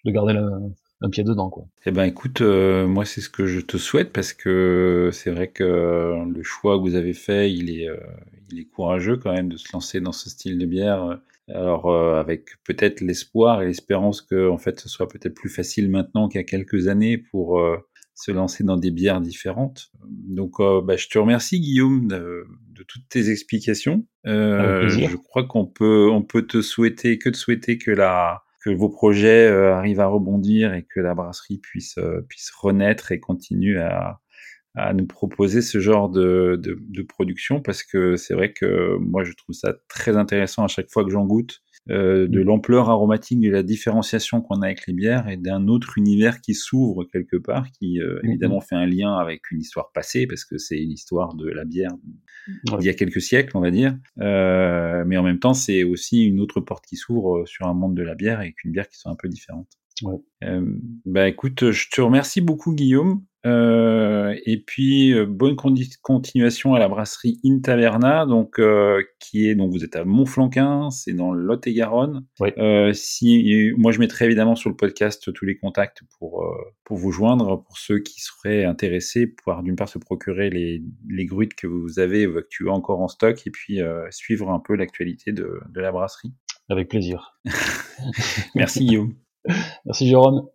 [0.06, 0.34] de garder
[1.04, 1.66] un pied dedans quoi.
[1.86, 5.48] Eh ben écoute, euh, moi c'est ce que je te souhaite parce que c'est vrai
[5.48, 7.88] que le choix que vous avez fait, il est,
[8.52, 11.20] il est courageux quand même de se lancer dans ce style de bière.
[11.48, 16.30] Alors avec peut-être l'espoir et l'espérance que en fait ce soit peut-être plus facile maintenant
[16.30, 17.60] qu'il y a quelques années pour
[18.14, 19.92] se lancer dans des bières différentes.
[20.08, 22.46] Donc, euh, bah, je te remercie Guillaume de,
[22.88, 24.06] toutes tes explications.
[24.26, 28.70] Euh, je crois qu'on peut, on peut te souhaiter que te souhaiter que la que
[28.70, 33.80] vos projets euh, arrivent à rebondir et que la brasserie puisse puisse renaître et continue
[33.80, 34.20] à
[34.74, 39.24] à nous proposer ce genre de, de, de production parce que c'est vrai que moi
[39.24, 42.44] je trouve ça très intéressant à chaque fois que j'en goûte euh, de mm.
[42.44, 46.54] l'ampleur aromatique, de la différenciation qu'on a avec les bières et d'un autre univers qui
[46.54, 48.66] s'ouvre quelque part, qui euh, mm, évidemment mm.
[48.70, 51.92] fait un lien avec une histoire passée, parce que c'est une histoire de la bière
[52.80, 53.98] il y a quelques siècles, on va dire.
[54.20, 57.96] Euh, mais en même temps, c'est aussi une autre porte qui s'ouvre sur un monde
[57.96, 59.70] de la bière et une bière qui sont un peu différentes.
[60.04, 60.18] Ouais.
[60.44, 60.66] Euh,
[61.06, 63.24] bah écoute, je te remercie beaucoup Guillaume.
[63.46, 69.56] Euh, et puis euh, bonne continuation à la brasserie In Taverna, donc euh, qui est
[69.56, 72.26] donc vous êtes à Montflanquin, c'est dans le Lot-et-Garonne.
[72.94, 76.46] Si moi je mettrai évidemment sur le podcast tous les contacts pour
[76.84, 81.26] pour vous joindre pour ceux qui seraient intéressés, pouvoir d'une part se procurer les les
[81.26, 83.80] gruites que vous avez que tu as encore en stock et puis
[84.12, 86.34] suivre un peu l'actualité de de la brasserie.
[86.70, 87.40] Avec plaisir.
[88.56, 89.21] Merci Guillaume.
[89.86, 90.48] Merci Jérôme.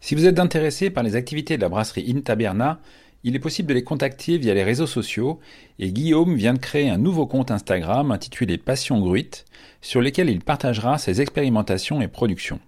[0.00, 2.80] Si vous êtes intéressé par les activités de la brasserie In Taberna,
[3.22, 5.40] il est possible de les contacter via les réseaux sociaux
[5.78, 9.44] et Guillaume vient de créer un nouveau compte Instagram intitulé Passion Gruite
[9.82, 12.60] sur lequel il partagera ses expérimentations et productions.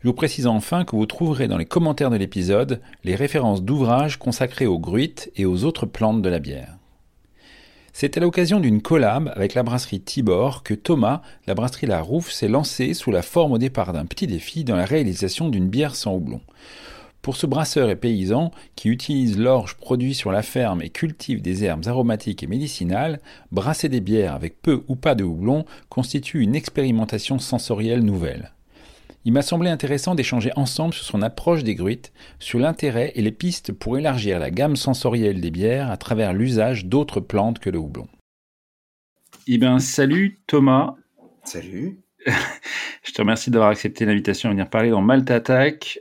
[0.00, 4.18] Je vous précise enfin que vous trouverez dans les commentaires de l'épisode les références d'ouvrages
[4.18, 6.73] consacrés aux gruites et aux autres plantes de la bière.
[7.96, 12.32] C'est à l'occasion d'une collab avec la brasserie Tibor que Thomas, la brasserie La Rouffe,
[12.32, 15.94] s'est lancé sous la forme au départ d'un petit défi dans la réalisation d'une bière
[15.94, 16.40] sans houblon.
[17.22, 21.62] Pour ce brasseur et paysan qui utilise l'orge produit sur la ferme et cultive des
[21.62, 23.20] herbes aromatiques et médicinales,
[23.52, 28.53] brasser des bières avec peu ou pas de houblon constitue une expérimentation sensorielle nouvelle
[29.24, 33.32] il m'a semblé intéressant d'échanger ensemble sur son approche des gruites, sur l'intérêt et les
[33.32, 37.78] pistes pour élargir la gamme sensorielle des bières à travers l'usage d'autres plantes que le
[37.78, 38.06] houblon.
[39.46, 40.94] Eh bien, salut Thomas.
[41.44, 42.00] Salut.
[43.02, 45.30] Je te remercie d'avoir accepté l'invitation à venir parler dans Malte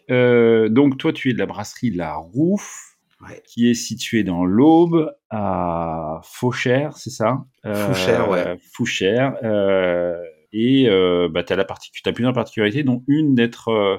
[0.10, 2.98] euh, donc, toi, tu es de la brasserie La Rouffe,
[3.46, 7.46] qui est située dans l'Aube, à Fauchères, c'est ça?
[7.64, 8.48] Fouchère, ouais.
[8.48, 9.36] Euh, Fouchère.
[9.44, 10.16] Euh,
[10.54, 13.98] et euh, bah, tu as, as, plusieurs particularités, dont une d'être euh,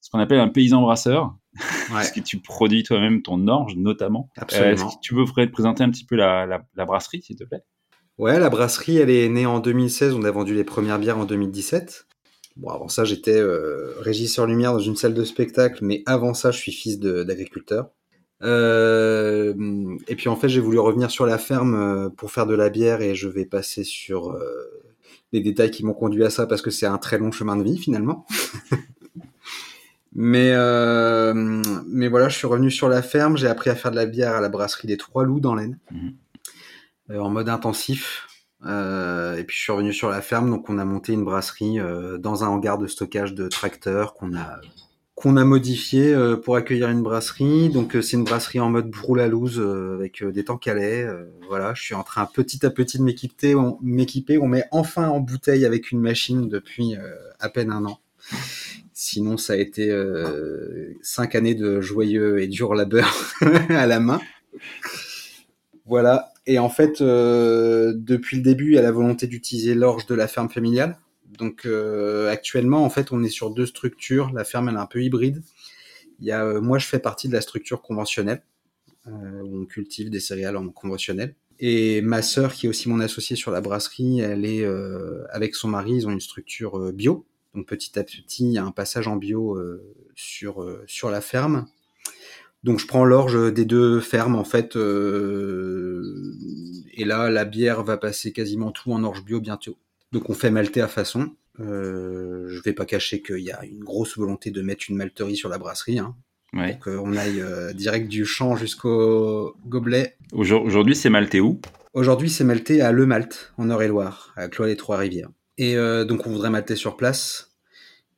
[0.00, 1.34] ce qu'on appelle un paysan brasseur,
[1.88, 4.28] parce que tu produis toi-même ton orge notamment.
[4.36, 4.88] Euh, Absolument.
[4.88, 7.62] Est-ce que tu veux te présenter un petit peu la, la, brasserie, s'il te plaît?
[8.18, 10.14] Ouais, la brasserie, elle est née en 2016.
[10.14, 12.06] On a vendu les premières bières en 2017.
[12.56, 16.50] Bon, avant ça, j'étais euh, régisseur lumière dans une salle de spectacle, mais avant ça,
[16.50, 17.90] je suis fils d'agriculteur.
[18.42, 19.54] Euh,
[20.06, 23.00] et puis en fait, j'ai voulu revenir sur la ferme pour faire de la bière
[23.00, 24.36] et je vais passer sur
[25.34, 27.64] les détails qui m'ont conduit à ça parce que c'est un très long chemin de
[27.64, 28.24] vie finalement.
[30.14, 31.34] mais euh,
[31.88, 34.34] mais voilà, je suis revenu sur la ferme, j'ai appris à faire de la bière
[34.36, 36.12] à la brasserie des Trois Loups dans l'Aisne, Mhm.
[37.10, 38.28] euh, en mode intensif.
[38.64, 41.78] Euh, et puis je suis revenu sur la ferme, donc on a monté une brasserie
[42.18, 44.60] dans un hangar de stockage de tracteurs qu'on a
[45.24, 47.70] qu'on a modifié euh, pour accueillir une brasserie.
[47.70, 51.02] Donc euh, c'est une brasserie en mode brûle à loose euh, avec des à lait.
[51.02, 53.54] Euh, voilà, je suis en train petit à petit de m'équiper.
[53.54, 54.36] On, m'équiper.
[54.36, 56.96] on met enfin en bouteille avec une machine depuis
[57.40, 58.00] à peine un an.
[58.92, 59.90] Sinon, ça a été
[61.00, 63.34] cinq années de joyeux et dur labeur
[63.70, 64.20] à la main.
[65.86, 66.32] Voilà.
[66.46, 70.98] Et en fait, depuis le début, a la volonté d'utiliser l'orge de la ferme familiale.
[71.38, 74.32] Donc euh, actuellement, en fait, on est sur deux structures.
[74.32, 75.42] La ferme, elle est un peu hybride.
[76.20, 78.42] Il y a, euh, moi, je fais partie de la structure conventionnelle,
[79.06, 81.34] euh, où on cultive des céréales en conventionnel.
[81.60, 84.66] Et ma sœur, qui est aussi mon associée sur la brasserie, elle est
[85.30, 87.26] avec son mari, ils ont une structure bio.
[87.54, 89.56] Donc petit à petit, il y a un passage en bio
[90.16, 91.66] sur sur la ferme.
[92.64, 94.80] Donc je prends l'orge des deux fermes en fait, et
[97.04, 99.78] là la bière va passer quasiment tout en orge bio bientôt.
[100.14, 101.30] Donc on fait malter à façon.
[101.60, 105.36] Euh, je vais pas cacher qu'il y a une grosse volonté de mettre une malterie
[105.36, 106.14] sur la brasserie, hein,
[106.52, 106.78] Ouais.
[106.80, 110.16] pour qu'on aille euh, direct du champ jusqu'au gobelet.
[110.32, 111.60] Aujourd- Aujourd'hui, c'est maltais où?
[111.94, 115.30] Aujourd'hui c'est malté à Le Malte, en Eure-et-Loire, à Cloix-les-Trois-Rivières.
[115.58, 117.50] Et euh, donc on voudrait malter sur place.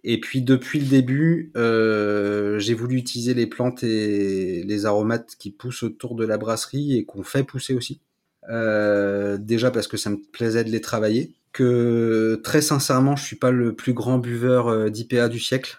[0.05, 5.83] Et puis depuis le début, j'ai voulu utiliser les plantes et les aromates qui poussent
[5.83, 8.01] autour de la brasserie et qu'on fait pousser aussi.
[8.49, 11.33] Déjà parce que ça me plaisait de les travailler.
[11.57, 15.79] Très sincèrement, je suis pas le plus grand buveur euh, d'IPA du siècle.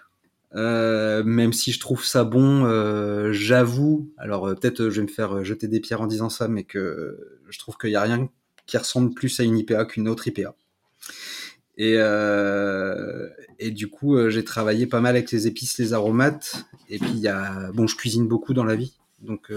[0.56, 4.10] Euh, même si je trouve ça bon, euh, j'avoue.
[4.18, 7.60] Alors peut-être je vais me faire jeter des pierres en disant ça, mais que je
[7.60, 8.30] trouve qu'il y a rien
[8.66, 10.56] qui ressemble plus à une IPA qu'une autre IPA.
[11.78, 11.94] Et,
[13.60, 16.66] et du coup, j'ai travaillé pas mal avec les épices, les aromates.
[16.90, 18.94] Et puis, il y a, bon, je cuisine beaucoup dans la vie.
[19.22, 19.52] Donc,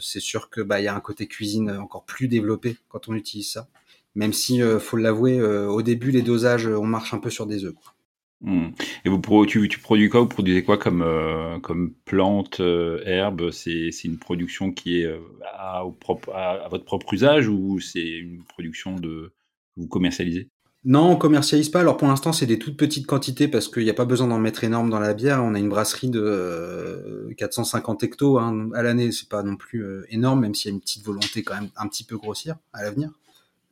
[0.00, 3.14] c'est sûr que, bah, il y a un côté cuisine encore plus développé quand on
[3.14, 3.68] utilise ça.
[4.14, 7.30] Même si, euh, faut l'avouer, euh, au début, les dosages, euh, on marche un peu
[7.30, 7.74] sur des œufs.
[7.74, 7.94] quoi.
[8.40, 8.68] Hmm.
[9.04, 10.20] Et vous, tu, tu produis quoi?
[10.20, 13.50] Vous produisez quoi comme, euh, comme plante, euh, herbe?
[13.50, 15.12] C'est c'est une production qui est
[15.56, 19.32] à, au propre- à, à votre propre usage ou c'est une production de
[19.74, 20.48] que vous commercialisez?
[20.84, 21.80] Non, on commercialise pas.
[21.80, 24.38] Alors pour l'instant, c'est des toutes petites quantités parce qu'il n'y a pas besoin d'en
[24.38, 25.42] mettre énorme dans la bière.
[25.42, 29.10] On a une brasserie de euh, 450 hectos hein, à l'année.
[29.10, 31.88] C'est pas non plus énorme, même s'il y a une petite volonté quand même un
[31.88, 33.10] petit peu grossir à l'avenir,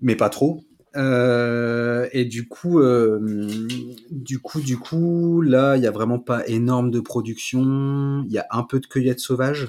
[0.00, 0.64] mais pas trop.
[0.96, 3.18] Euh, et du coup, euh,
[4.10, 8.24] du coup, du coup, là, il y a vraiment pas énorme de production.
[8.26, 9.68] Il y a un peu de cueillette sauvage.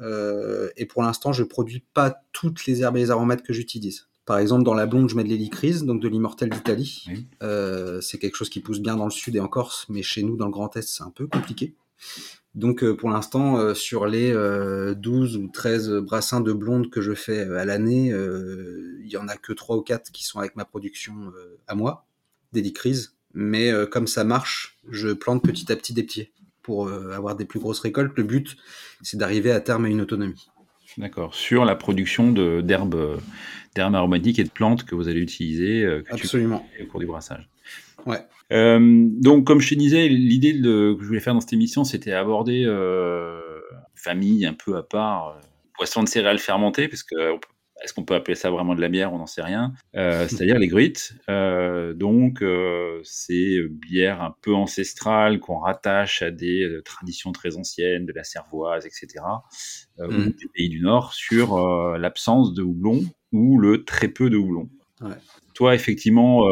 [0.00, 4.08] Euh, et pour l'instant, je produis pas toutes les herbes et les aromates que j'utilise.
[4.26, 7.06] Par exemple, dans la blonde, je mets de l'hélicryse, donc de l'immortel d'Italie.
[7.08, 7.26] Oui.
[8.02, 10.36] C'est quelque chose qui pousse bien dans le sud et en Corse, mais chez nous,
[10.36, 11.74] dans le Grand Est, c'est un peu compliqué.
[12.54, 17.00] Donc, euh, pour l'instant, euh, sur les euh, 12 ou 13 brassins de blonde que
[17.00, 20.24] je fais euh, à l'année, euh, il y en a que 3 ou 4 qui
[20.24, 22.06] sont avec ma production euh, à moi,
[22.52, 23.14] d'hélicryse.
[23.34, 26.32] Mais euh, comme ça marche, je plante petit à petit des pieds
[26.62, 28.12] pour euh, avoir des plus grosses récoltes.
[28.16, 28.56] Le but,
[29.02, 30.48] c'est d'arriver à terme à une autonomie.
[30.98, 31.34] D'accord.
[31.34, 33.16] Sur la production d'herbes euh,
[33.76, 36.66] d'herbes aromatiques et de plantes que vous allez utiliser euh, tu Absolument.
[36.80, 37.48] au cours du brassage.
[38.06, 38.18] Ouais.
[38.52, 42.12] Euh, donc, comme je te disais, l'idée que je voulais faire dans cette émission, c'était
[42.12, 43.40] aborder euh,
[43.94, 45.40] une famille un peu à part, euh,
[45.76, 47.14] poisson de céréales fermentées, parce que
[47.82, 49.10] est-ce qu'on peut appeler ça vraiment de la bière?
[49.14, 49.72] On n'en sait rien.
[49.96, 51.14] Euh, C'est-à-dire les gruites.
[51.30, 52.44] Euh, donc,
[53.04, 58.84] c'est bière un peu ancestrale qu'on rattache à des traditions très anciennes, de la cervoise,
[58.84, 59.24] etc.
[59.98, 60.24] ou Mhm.
[60.26, 61.58] des pays du Nord, sur
[61.96, 64.68] l'absence de houblon ou le très peu de houblon.
[65.00, 65.14] Ouais.
[65.54, 66.46] Toi, effectivement,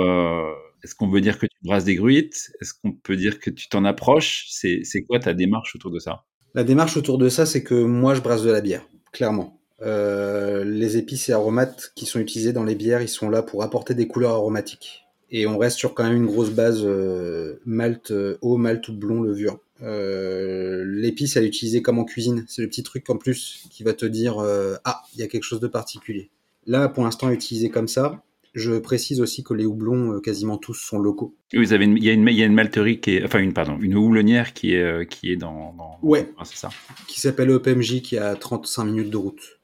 [0.83, 2.53] est-ce qu'on veut dire que tu brasses des gruites?
[2.61, 4.47] Est-ce qu'on peut dire que tu t'en approches?
[4.51, 6.25] C'est quoi ta démarche autour de ça?
[6.55, 9.61] La démarche autour de ça, c'est que moi, je brasse de la bière, clairement.
[9.83, 13.63] Euh, les épices et aromates qui sont utilisés dans les bières, ils sont là pour
[13.63, 15.05] apporter des couleurs aromatiques.
[15.31, 18.95] Et on reste sur quand même une grosse base euh, malt, euh, eau, malt ou
[18.95, 19.61] blond, levure.
[19.83, 22.45] Euh, L'épice, elle est utilisée comme en cuisine.
[22.49, 24.39] C'est le petit truc en plus qui va te dire
[24.85, 26.31] ah, il y a quelque chose de particulier.
[26.67, 28.23] Là, pour l'instant, utilisée comme ça.
[28.59, 31.35] Je précise aussi que les houblons, euh, quasiment tous, sont locaux.
[31.55, 33.39] Vous avez une- il y a une, il y a une malterie qui est, enfin
[33.39, 36.31] une pardon, une houblonnière qui est euh, qui est dans, dans Ouais.
[36.39, 36.71] Ah, c'est ça.
[37.07, 39.59] qui s'appelle OPMJ, qui a 35 minutes de route,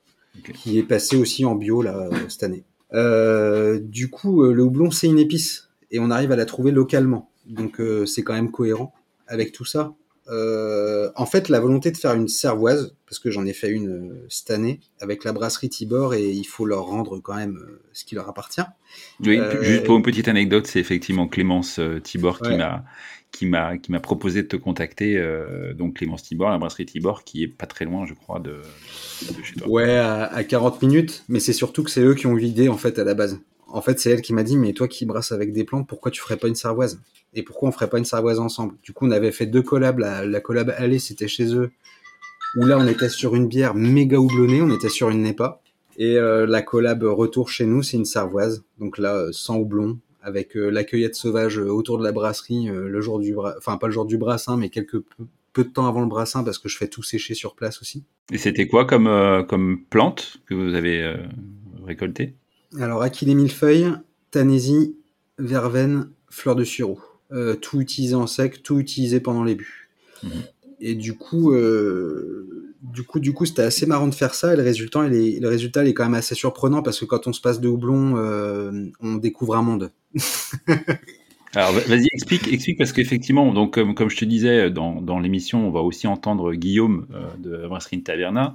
[0.54, 2.64] qui est passé aussi en bio là euh, cette année.
[2.92, 7.30] Euh, du coup, le houblon c'est une épice et on arrive à la trouver localement,
[7.46, 8.94] donc euh, c'est quand même cohérent
[9.26, 9.94] avec tout ça.
[10.28, 13.88] Euh, en fait, la volonté de faire une cervoise, parce que j'en ai fait une
[13.88, 17.82] euh, cette année avec la brasserie Tibor et il faut leur rendre quand même euh,
[17.92, 18.62] ce qui leur appartient.
[19.20, 22.84] Oui, juste pour une petite anecdote, c'est effectivement Clémence Tibor qui m'a
[23.32, 25.20] qui m'a qui m'a proposé de te contacter.
[25.76, 28.62] donc Clémence Tibor, la brasserie Tibor, qui est pas très loin, je crois, de,
[29.42, 29.68] chez toi.
[29.68, 32.68] Ouais, à, à 40 minutes, mais c'est surtout que c'est eux qui ont eu l'idée
[32.68, 33.40] en fait à la base.
[33.74, 36.12] En fait, c'est elle qui m'a dit, mais toi qui brasses avec des plantes, pourquoi
[36.12, 37.00] tu ferais pas une cervoise
[37.34, 38.76] Et pourquoi on ferait pas une cervoise ensemble?
[38.84, 39.98] Du coup, on avait fait deux collabs.
[39.98, 41.72] La, collab aller, c'était chez eux,
[42.54, 45.60] où là, on était sur une bière méga houblonnée, on était sur une NEPA.
[45.96, 48.62] Et euh, la collab retour chez nous, c'est une cervoise.
[48.78, 53.00] Donc là, euh, sans houblon, avec euh, la cueillette sauvage autour de la brasserie, le
[53.00, 56.06] jour du, enfin pas le jour du brassin, mais quelques peu, de temps avant le
[56.06, 58.04] brassin, parce que je fais tout sécher sur place aussi.
[58.32, 59.08] Et c'était quoi comme
[59.48, 61.16] comme plante que vous avez
[61.84, 62.34] récoltée?
[62.80, 63.92] Alors, Achille millefeuille,
[64.30, 64.96] Tanésie,
[65.38, 67.00] Verveine, fleur de sureau.
[67.32, 69.88] Euh, tout utilisé en sec, tout utilisé pendant les buts.
[70.22, 70.30] Mhm.
[70.80, 74.52] Et du coup, euh, du coup, du coup, c'était assez marrant de faire ça.
[74.52, 77.04] Et le résultat, il est, le résultat, il est quand même assez surprenant parce que
[77.06, 79.90] quand on se passe de houblon, euh, on découvre un monde.
[81.54, 85.66] Alors vas-y, explique, explique parce qu'effectivement, donc comme, comme je te disais dans, dans l'émission,
[85.66, 87.06] on va aussi entendre Guillaume
[87.38, 88.54] de Brasserie Taverna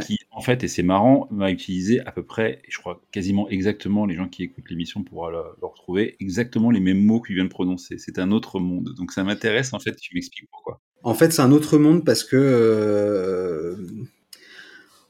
[0.00, 4.06] qui en fait, et c'est marrant, va utiliser à peu près, je crois quasiment exactement,
[4.06, 7.50] les gens qui écoutent l'émission pourront le, retrouver, exactement les mêmes mots qu'il vient de
[7.50, 7.98] prononcer.
[7.98, 8.94] C'est un autre monde.
[8.96, 10.80] Donc ça m'intéresse en fait, tu m'expliques pourquoi.
[11.02, 13.76] En fait, c'est un autre monde parce que euh,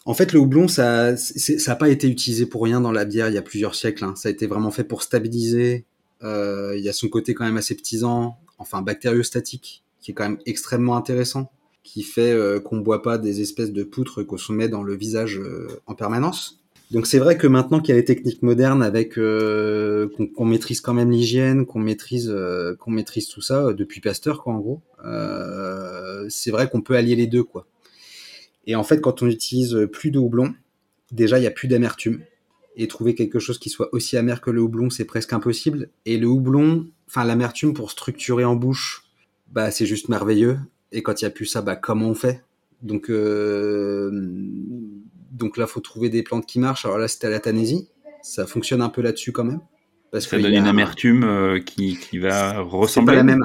[0.05, 3.35] en fait, le houblon, ça n'a pas été utilisé pour rien dans la bière il
[3.35, 4.05] y a plusieurs siècles.
[4.05, 4.15] Hein.
[4.17, 5.87] Ça a été vraiment fait pour stabiliser.
[6.23, 10.39] Euh, il y a son côté quand même aseptisant, enfin bactériostatique, qui est quand même
[10.47, 11.51] extrêmement intéressant
[11.83, 14.83] qui fait euh, qu'on ne boit pas des espèces de poutres qu'on se met dans
[14.83, 16.61] le visage euh, en permanence.
[16.91, 20.95] Donc c'est vrai que maintenant qu'il y a les techniques modernes avec qu'on maîtrise quand
[20.95, 22.33] même l'hygiène, qu'on maîtrise
[22.79, 24.83] qu'on maîtrise tout ça depuis Pasteur quoi en gros,
[26.29, 27.67] c'est vrai qu'on peut allier les deux quoi.
[28.69, 30.55] Et en fait quand on utilise plus de houblon,
[31.11, 32.21] déjà il y a plus d'amertume
[32.77, 35.89] et trouver quelque chose qui soit aussi amer que le houblon c'est presque impossible.
[36.05, 39.05] Et le houblon, enfin l'amertume pour structurer en bouche,
[39.53, 40.59] bah c'est juste merveilleux.
[40.93, 42.43] Et quand il n'y a plus ça, bah, comment on fait?
[42.83, 44.11] Donc, euh,
[45.33, 46.85] donc là, faut trouver des plantes qui marchent.
[46.85, 47.89] Alors là, c'était à la Tanésie.
[48.23, 49.61] Ça fonctionne un peu là-dessus quand même.
[50.11, 52.89] Parce ça donne une amertume euh, qui, qui, va ressembler.
[52.89, 53.45] C'est pas la même.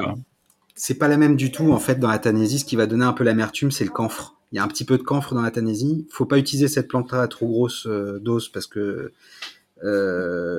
[0.76, 2.60] C'est pas la même du tout en fait dans la Tanésie.
[2.60, 4.40] Ce qui va donner un peu l'amertume, c'est le camphre.
[4.52, 6.08] Il y a un petit peu de camphre dans la Tanésie.
[6.12, 9.12] Faut pas utiliser cette plante-là à trop grosse euh, dose parce que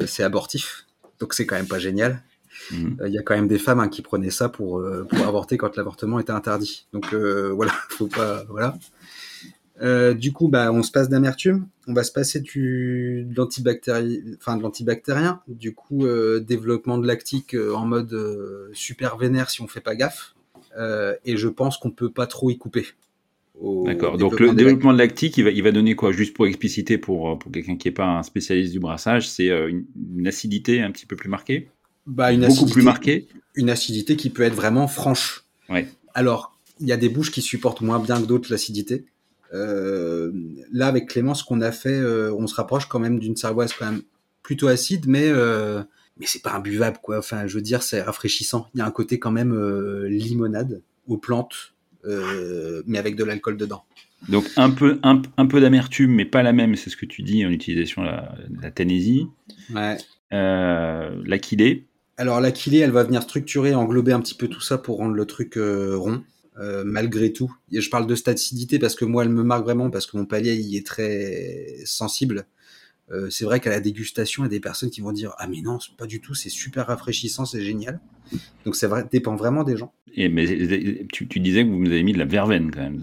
[0.07, 0.87] c'est abortif.
[1.20, 2.22] Donc c'est quand même pas génial.
[2.70, 2.98] Mhm.
[3.00, 5.26] Euh, il y a quand même des femmes hein, qui prenaient ça pour, euh, pour
[5.26, 6.87] avorter quand l'avortement était interdit.
[6.92, 8.76] Donc euh, voilà, faut pas voilà.
[10.14, 15.40] du coup, bah, on se passe d'amertume, on va se passer du de l'antibactérien.
[15.48, 16.07] Du coup,
[16.40, 20.35] développement de lactique en mode super vénère si on fait pas gaffe.
[21.24, 22.87] et je pense qu'on peut pas trop y couper.
[23.85, 24.18] D'accord.
[24.18, 27.38] Donc le développement de lactique, il va, il va donner quoi Juste pour expliciter pour,
[27.38, 31.16] pour quelqu'un qui n'est pas un spécialiste du brassage, c'est une, acidité un petit peu
[31.16, 31.68] plus marquée?
[32.07, 33.29] Bah, une beaucoup plus marquée?
[33.55, 35.44] Une acidité qui peut être vraiment franche.
[35.68, 35.87] Ouais.
[36.14, 39.05] Alors, il y a des bouches qui supportent moins bien que d'autres l'acidité.
[39.55, 40.33] Euh,
[40.72, 43.72] là, avec Clément, ce qu'on a fait, euh, on se rapproche quand même d'une cervoise
[43.72, 44.03] quand même
[44.42, 45.83] plutôt acide, mais euh,
[46.18, 47.18] mais c'est pas imbuvable quoi.
[47.18, 48.68] Enfin, je veux dire, c'est rafraîchissant.
[48.75, 53.25] Il y a un côté quand même euh, limonade aux plantes, euh, mais avec de
[53.25, 53.85] l'alcool dedans.
[54.29, 56.77] Donc un peu un, un peu d'amertume, mais pas la même.
[56.77, 59.29] C'est ce que tu dis en utilisation de la, la.
[59.75, 59.99] Ouais.
[61.25, 61.87] L'Aquilée,
[62.23, 65.25] alors la elle va venir structurer, englober un petit peu tout ça pour rendre le
[65.25, 66.23] truc euh, rond,
[66.59, 67.53] euh, malgré tout.
[67.73, 70.27] Et je parle de staticité parce que moi, elle me marque vraiment parce que mon
[70.27, 72.47] palier il est très sensible.
[73.12, 75.46] Euh, c'est vrai qu'à la dégustation, il y a des personnes qui vont dire ah
[75.46, 78.01] mais non, pas du tout, c'est super rafraîchissant, c'est génial.
[78.64, 79.92] Donc ça dépend vraiment des gens.
[80.14, 80.46] Et mais
[81.12, 83.01] tu, disais que vous nous avez mis de la verveine quand même.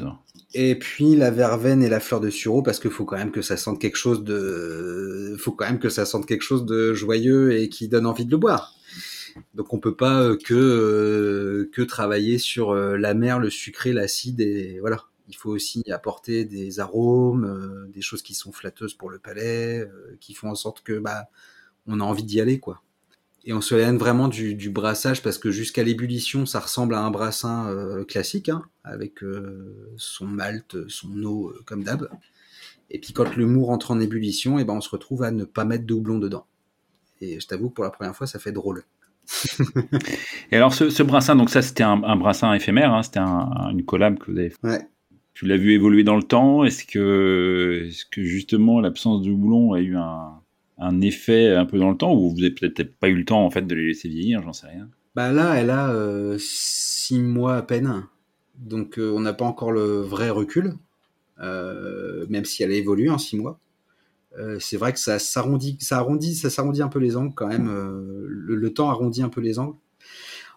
[0.56, 3.44] Et puis la verveine et la fleur de sureau parce qu'il faut quand même que
[3.44, 7.56] ça sente quelque chose de, faut quand même que ça sente quelque chose de joyeux
[7.56, 8.74] et qui donne envie de le boire.
[9.54, 14.42] Donc on peut pas euh, que euh, que travailler sur la mer, le sucré, l'acide
[14.42, 15.09] et voilà.
[15.30, 19.88] Il faut aussi apporter des arômes, des choses qui sont flatteuses pour le palais,
[20.20, 21.30] qui font en sorte que bah
[21.88, 22.82] on a envie d'y aller quoi.
[23.46, 27.10] Et on se éloigne vraiment du, brassage parce que jusqu'à l'ébullition, ça ressemble à un
[27.10, 29.20] brassin classique, hein, avec
[29.98, 32.10] son malt, son eau comme d'hab.
[32.90, 35.46] Et puis quand le mou rentre en ébullition, et ben on se retrouve à ne
[35.46, 36.46] pas mettre de houblon dedans.
[37.22, 38.84] Et je t'avoue que pour la première fois, ça fait drôle.
[40.52, 44.32] et alors, ce, brassin, donc ça, c'était un, brassin éphémère, hein, c'était une collab que
[44.32, 44.88] vous avez fait.
[45.40, 47.88] Tu l'as vu évoluer dans le temps Est-ce que,
[48.18, 52.36] justement l'absence de houblon a eu un, effet un peu dans le temps ou vous
[52.36, 54.90] n'avez peut-être pas eu le temps en fait de les laisser vieillir J'en sais rien.
[55.16, 58.04] Bah là, elle a euh, six mois à peine.
[58.58, 60.74] donc on n'a pas encore le vrai recul,
[61.38, 63.62] même si elle a évolué en six mois.
[64.60, 67.70] c'est vrai que ça s'arrondit, ça arrondit, ça un peu les angles quand même.
[68.28, 69.78] Le, temps arrondit un peu les angles.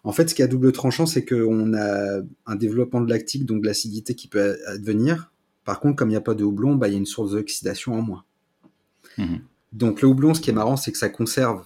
[0.05, 3.63] En fait, ce qui a double tranchant, c'est qu'on a un développement de lactique, donc
[3.63, 5.33] de l'acidité qui peut advenir.
[5.65, 7.33] Par contre, comme il n'y a pas de houblon, bah, il y a une source
[7.33, 8.25] d'oxydation en moins.
[9.19, 9.43] Mhm.
[9.73, 11.65] Donc le houblon, ce qui est marrant, c'est que ça conserve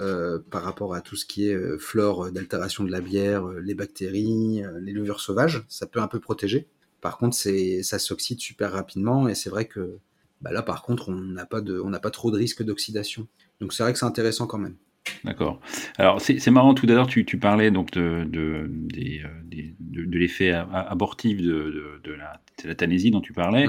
[0.00, 3.60] euh, par rapport à tout ce qui est euh, flore d'altération de la bière, euh,
[3.60, 6.66] les bactéries, les levures sauvages, ça peut un peu protéger.
[7.00, 9.98] Par contre, ça s'oxyde super rapidement et c'est vrai que
[10.40, 13.28] bah là, par contre, on n'a pas de, on n'a pas trop de risque d'oxydation.
[13.60, 14.76] Donc c'est vrai que c'est intéressant quand même.
[15.24, 15.60] D'accord.
[15.98, 22.00] Alors c'est marrant, tout d'abord tu, tu, parlais donc de, de, de, l'effet abortif de,
[22.02, 23.66] de, la, Thanésie dont tu parlais.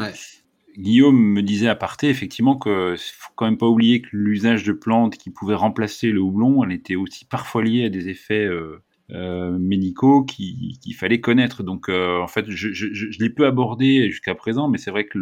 [0.77, 4.73] Guillaume me disait à parté effectivement que faut quand même pas oublier que l'usage de
[4.73, 8.81] plantes qui pouvaient remplacer le houblon, elle était aussi parfois liée à des effets euh,
[9.11, 11.63] euh, médicaux qu'il fallait connaître.
[11.63, 15.05] Donc euh, en fait, je, je, je l'ai peu abordé jusqu'à présent, mais c'est vrai
[15.05, 15.17] que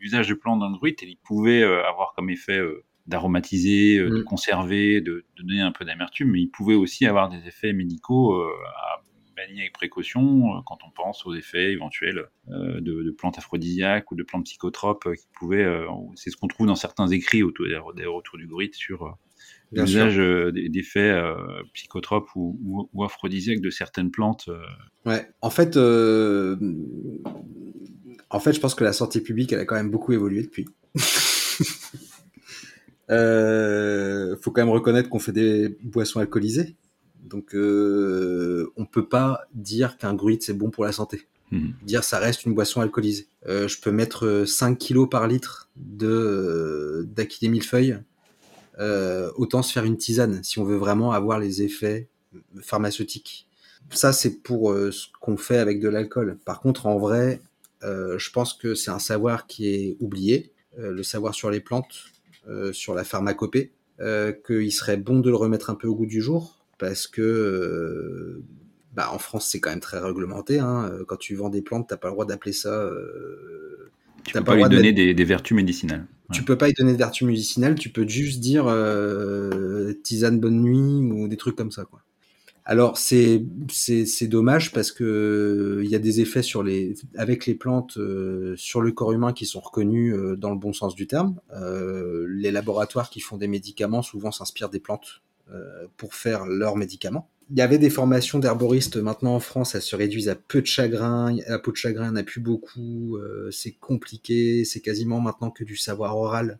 [0.00, 2.60] l'usage de plantes dans le gruit, il pouvait avoir comme effet
[3.06, 4.24] d'aromatiser, de mm.
[4.24, 8.34] conserver, de, de, donner un peu d'amertume, mais il pouvait aussi avoir des effets médicaux
[8.34, 9.02] à
[9.36, 14.14] manier avec précaution euh, quand on pense aux effets éventuels euh, de, plantes aphrodisiaques ou
[14.14, 15.66] de plantes psychotropes euh, qui pouvaient.
[16.14, 19.16] c'est ce qu'on trouve dans certains écrits autour des, retours du Grit sur
[19.72, 20.16] l'usage
[20.72, 21.14] d'effets
[21.74, 24.48] psychotropes ou, aphrodisiaques de certaines plantes.
[25.04, 26.58] Ouais, en fait, en
[28.40, 30.66] fait, je pense que la santé publique, elle a quand même beaucoup évolué depuis.
[33.10, 36.76] Euh, faut quand même reconnaître qu'on fait des boissons alcoolisées.
[37.24, 41.26] Donc, euh, on peut pas dire qu'un gruit c'est bon pour la santé.
[41.50, 41.74] Mhm.
[41.82, 43.28] Dire ça reste une boisson alcoolisée.
[43.46, 47.98] Euh, je peux mettre 5 euh, kilos par litre de euh, d'aquilé millefeuille.
[49.36, 52.08] Autant se faire une tisane si on veut vraiment avoir les effets
[52.60, 53.48] pharmaceutiques.
[53.90, 56.38] Ça, c'est pour ce qu'on fait avec de l'alcool.
[56.44, 57.40] Par contre, en vrai,
[57.82, 61.94] je pense que c'est un savoir qui est oublié, le savoir sur les plantes,
[62.72, 66.56] sur la pharmacopée, qu'il serait bon de le remettre un peu au goût du jour
[66.78, 68.42] parce que euh,
[68.94, 70.58] bah, en France c'est quand même très réglementé.
[70.58, 70.90] Hein.
[71.06, 72.72] Quand tu vends des plantes, t'as pas le droit d'appeler ça.
[72.72, 73.90] Euh,
[74.24, 76.06] tu peux pas, lui donner des, vertus médicinales.
[76.32, 77.76] Tu peux pas y donner de vertus médicinales.
[77.76, 82.02] Tu peux juste dire euh, tisane bonne nuit ou des trucs comme ça quoi.
[82.68, 87.54] Alors c'est c'est dommage parce que il y a des effets sur les avec les
[87.54, 87.96] plantes
[88.56, 91.40] sur le corps humain qui sont reconnus dans le bon sens du terme.
[92.28, 97.30] les laboratoires qui font des médicaments souvent s'inspirent des plantes euh, pour faire leurs médicaments.
[97.50, 98.96] Il y avait des formations d'herboristes.
[98.96, 102.24] Maintenant en France, elles se réduisent à peu de chagrin, la peau de chagrin n'a
[102.24, 106.58] plus beaucoup, euh, c'est compliqué, c'est quasiment maintenant que du savoir oral,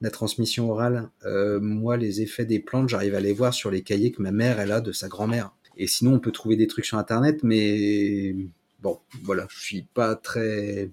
[0.00, 1.10] la transmission orale.
[1.24, 4.32] Euh, moi, les effets des plantes, j'arrive à les voir sur les cahiers que ma
[4.32, 5.52] mère, elle a de sa grand-mère.
[5.76, 8.34] Et sinon, on peut trouver des trucs sur Internet, mais
[8.82, 10.90] bon, voilà, je suis pas très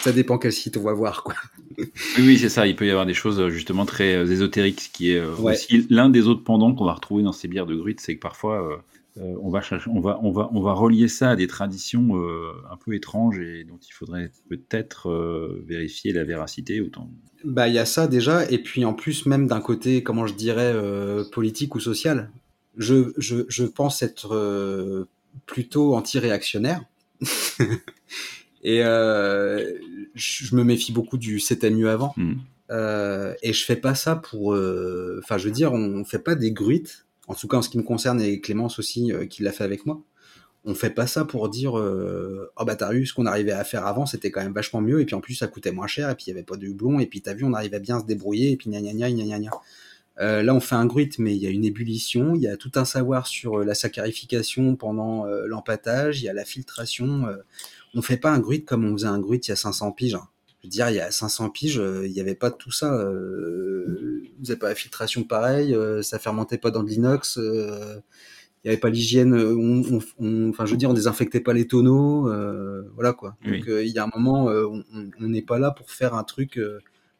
[0.00, 1.34] ça dépend quel site on va voir, quoi.
[2.18, 2.66] oui, c'est ça.
[2.66, 5.86] Il peut y avoir des choses justement très euh, ésotériques, ce qui est euh, aussi
[5.90, 8.80] l'un des autres pendants qu'on va retrouver dans ces bières de gruite, c'est que parfois
[9.20, 12.14] on va chercher, on va, on va, on va relier ça à des traditions
[12.70, 15.10] un peu étranges et dont il faudrait peut-être
[15.66, 17.10] vérifier la véracité autant.
[17.44, 20.34] Bah, il y a ça déjà, et puis en plus même d'un côté, comment je
[20.34, 20.74] dirais,
[21.32, 22.30] politique ou social.
[22.76, 25.06] Je, je, je pense être
[25.46, 26.84] plutôt anti-réactionnaire.
[28.62, 29.72] Et euh,
[30.14, 32.12] je me méfie beaucoup du c'était mieux avant.
[32.16, 32.34] Hmm.
[32.70, 34.52] Euh, et je fais pas ça pour.
[34.52, 37.06] Euh, enfin, je veux dire, on fait pas des gruites.
[37.28, 39.86] En tout cas, en ce qui me concerne, et Clémence aussi, qui l'a fait avec
[39.86, 40.02] moi.
[40.64, 43.86] On fait pas ça pour dire oh bah t'as vu ce qu'on arrivait à faire
[43.86, 46.14] avant c'était quand même vachement mieux et puis en plus ça coûtait moins cher et
[46.16, 48.00] puis il y avait pas de houblon et puis t'as vu on arrivait bien à
[48.00, 49.50] se débrouiller et puis gna gna gna gna gna
[50.20, 52.56] euh, là, on fait un gruit, mais il y a une ébullition, il y a
[52.56, 57.28] tout un savoir sur la saccharification pendant l'empattage, il y a la filtration
[57.94, 60.14] on fait pas un gruit comme on faisait un gruit il y a 500 piges.
[60.14, 60.28] Hein.
[60.60, 62.72] Je veux dire, il y a 500 piges, euh, il n'y avait pas de tout
[62.72, 62.92] ça.
[62.92, 68.02] Euh, vous n'avez pas la filtration pareil, euh, ça fermentait pas dans de l'inox, il
[68.64, 69.34] n'y avait pas l'hygiène.
[69.34, 72.28] enfin, je veux dire, on désinfectait pas les tonneaux,
[72.94, 73.36] voilà quoi.
[73.44, 76.58] Donc, il y a un moment, on n'est pas là pour faire un truc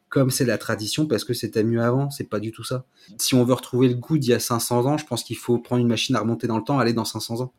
[0.09, 2.09] comme c'est la tradition parce que c'était mieux avant.
[2.09, 2.85] C'est pas du tout ça.
[3.17, 5.59] Si on veut retrouver le goût d'il y a 500 ans, je pense qu'il faut
[5.59, 7.53] prendre une machine à remonter dans le temps, aller dans 500 ans.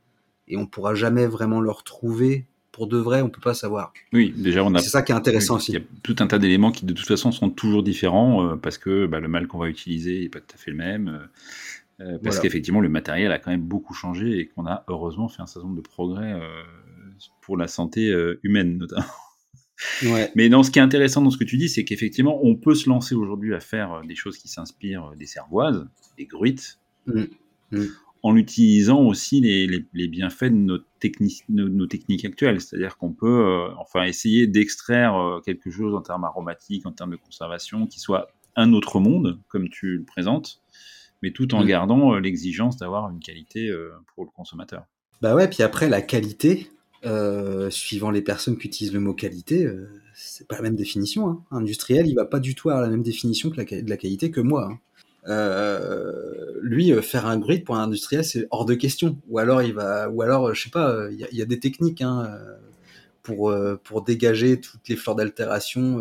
[0.48, 2.46] Et on pourra jamais vraiment le retrouver
[2.80, 3.92] pour de vrai, on peut pas savoir.
[4.14, 4.78] Oui, déjà on a.
[4.78, 5.72] C'est ça qui est intéressant aussi.
[5.72, 8.56] Il y a tout un tas d'éléments qui de toute façon sont toujours différents euh,
[8.56, 11.08] parce que bah, le mal qu'on va utiliser n'est pas tout à fait le même.
[12.00, 15.28] Euh, euh, parce qu'effectivement, le matériel a quand même beaucoup changé et qu'on a heureusement
[15.28, 16.40] fait un certain nombre de progrès
[17.42, 18.10] pour la santé
[18.42, 19.04] humaine notamment.
[20.02, 20.30] Ouais.
[20.34, 22.74] Mais non, ce qui est intéressant dans ce que tu dis, c'est qu'effectivement, on peut
[22.74, 26.78] se lancer aujourd'hui à faire des choses qui s'inspirent des cervoises, des gruites.
[27.06, 27.24] Mm.
[27.72, 27.86] Mm
[28.22, 32.60] en utilisant aussi les, les, bienfaits de nos, techniques, nos, techniques actuelles.
[32.60, 37.12] C'est-à-dire qu'on peut euh, enfin essayer d'extraire euh, quelque chose en termes aromatiques, en termes
[37.12, 40.60] de conservation, qui soit un autre monde, comme tu le présentes,
[41.22, 41.66] mais tout en mm.
[41.66, 43.70] gardant euh, l'exigence d'avoir une qualité
[44.14, 44.84] pour le consommateur.
[45.22, 46.70] Bah ouais, puis après, la qualité,
[47.70, 49.66] suivant les personnes qui utilisent le mot qualité,
[50.14, 51.28] c'est pas la même définition.
[51.28, 51.42] Hein.
[51.50, 54.30] Industriel, il va pas du tout avoir la même définition que la, de la qualité
[54.30, 54.68] que moi.
[54.70, 54.78] Hein.
[55.28, 59.60] Euh, lui euh, faire un grid pour un industriel c'est hors de question ou alors
[59.60, 62.26] il va ou alors je sais pas il y, a des techniques hein,
[63.22, 63.54] pour
[63.84, 66.00] pour dégager toutes les fleurs d'altération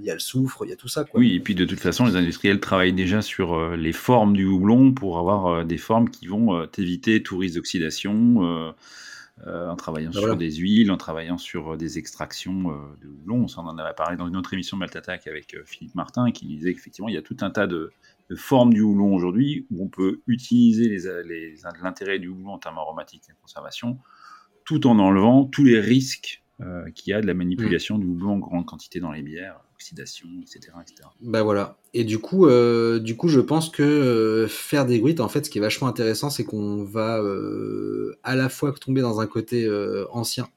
[0.00, 1.18] il y a le soufre il y a tout ça quoi.
[1.18, 4.92] oui et puis de toute façon les industriels travaillent déjà sur les formes du houblon
[4.92, 8.74] pour avoir des formes qui vont éviter tout risque d'oxydation
[9.46, 12.64] en travaillant ben sur des huiles, en travaillant sur des extractions
[13.00, 13.46] de houblon.
[13.56, 16.74] On en avait parlé dans une autre émission de Maltatac avec Philippe Martin qui disait
[16.74, 17.92] qu'effectivement il y a tout un tas de
[18.36, 20.98] forme du houblon aujourd'hui, où on peut utiliser
[21.82, 23.98] l'intérêt du houblon en termes aromatiques et de conservation,
[24.64, 28.00] tout en enlevant tous les risques euh, qu'il y a de la manipulation mm.
[28.00, 30.72] du houblon en grande quantité dans les bières, oxydation, etc.
[30.82, 31.08] etc.
[31.22, 31.78] Bah voilà.
[31.94, 35.46] Et du coup, euh, du coup, je pense que euh, faire des gruites, en fait,
[35.46, 37.22] ce qui est vachement intéressant, c'est qu'on va
[38.24, 39.70] à la fois tomber dans un côté
[40.10, 40.48] ancien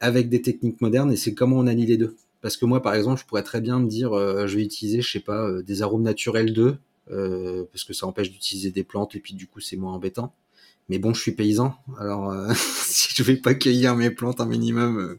[0.00, 2.16] avec des techniques modernes, et c'est comment on allie les deux.
[2.42, 5.10] Parce que moi, par exemple, je pourrais très bien me dire, je vais utiliser, je
[5.10, 6.76] sais pas, des arômes naturels d'eux,
[7.10, 10.34] euh, parce que ça empêche d'utiliser des plantes et puis du coup c'est moins embêtant.
[10.88, 14.46] Mais bon, je suis paysan, alors euh, si je vais pas cueillir mes plantes un
[14.46, 15.18] minimum, euh,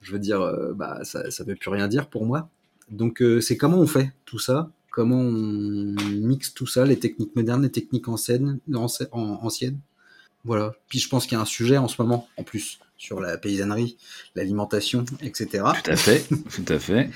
[0.00, 0.40] je veux dire,
[0.74, 2.48] bah ça, ça veut plus rien dire pour moi.
[2.90, 7.62] Donc c'est comment on fait tout ça, comment on mixe tout ça, les techniques modernes,
[7.62, 9.80] les techniques anciennes, anciennes?
[10.44, 10.72] Voilà.
[10.88, 13.38] Puis je pense qu'il y a un sujet en ce moment en plus sur la
[13.38, 13.96] paysannerie,
[14.34, 15.64] l'alimentation, etc.
[15.84, 17.08] Tout à fait, tout à fait.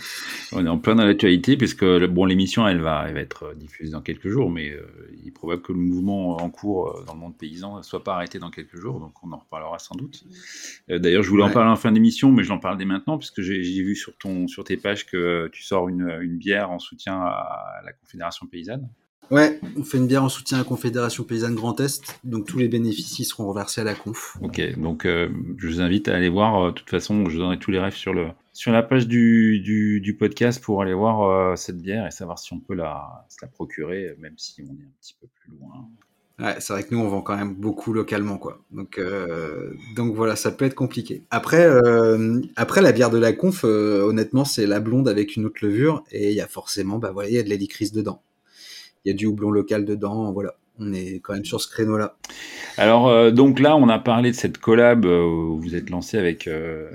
[0.53, 3.91] On est en plein dans l'actualité puisque bon, l'émission elle va, elle va être diffusée
[3.91, 4.87] dans quelques jours, mais euh,
[5.21, 8.05] il est probable que le mouvement en cours euh, dans le monde paysan ne soit
[8.05, 10.23] pas arrêté dans quelques jours, donc on en reparlera sans doute.
[10.89, 13.19] Euh, d'ailleurs, je voulais en parler en fin d'émission, mais je l'en parle dès maintenant
[13.19, 16.79] puisque j'ai vu sur ton sur tes pages que tu sors une, une bière en
[16.79, 18.89] soutien à la Confédération paysanne.
[19.31, 22.59] Ouais, on fait une bière en soutien à la Confédération Paysanne Grand Est, donc tous
[22.59, 24.37] les bénéfices seront reversés à la conf.
[24.43, 27.59] Ok, donc euh, je vous invite à aller voir, euh, de toute façon, je donnerai
[27.59, 31.57] tous les rêves sur, le, sur la page du, du, podcast pour aller voir euh,
[31.57, 34.93] cette bière et savoir si on peut la, la procurer, même si on est un
[35.01, 35.89] petit peu plus loin.
[36.39, 38.59] Ouais, c'est vrai que nous on vend quand même beaucoup localement quoi.
[38.71, 38.99] Donc
[39.95, 41.23] donc voilà, ça peut être compliqué.
[41.31, 41.69] Après
[42.57, 46.31] après la bière de la conf honnêtement, c'est la blonde avec une autre levure et
[46.31, 48.23] il y a forcément bah voilà, il y a de l'hélicris dedans
[49.05, 50.33] il y a du houblon local dedans.
[50.33, 52.17] Voilà, on est quand même sur ce créneau-là.
[52.77, 56.19] Alors, euh, donc là, on a parlé de cette collab euh, où vous êtes lancé
[56.19, 56.89] avec, euh,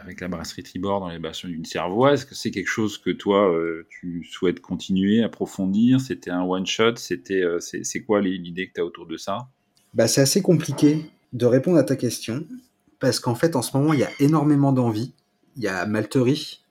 [0.00, 2.20] avec la brasserie Tribord dans les bassins d'une Cervoise.
[2.20, 3.52] Est-ce que c'est quelque chose que toi,
[3.88, 6.00] tu souhaites continuer, approfondir?
[6.00, 6.96] C'était un one-shot?
[6.96, 9.48] C'était, c'est, quoi l'idée que tu as autour de ça?
[9.94, 12.44] Bah, C'est assez compliqué de répondre à ta question
[12.98, 15.12] parce qu'en fait, en ce moment, il y a énormément d'envie.
[15.56, 16.62] Il y a malterie,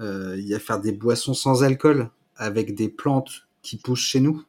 [0.00, 4.42] il y a faire des boissons sans alcool avec des plantes qui pousse chez nous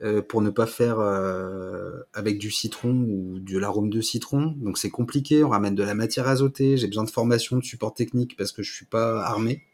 [0.00, 4.54] euh, pour ne pas faire euh, avec du citron ou de l'arôme de citron.
[4.58, 7.94] Donc c'est compliqué, on ramène de la matière azotée, j'ai besoin de formation, de support
[7.94, 9.64] technique parce que je suis pas armé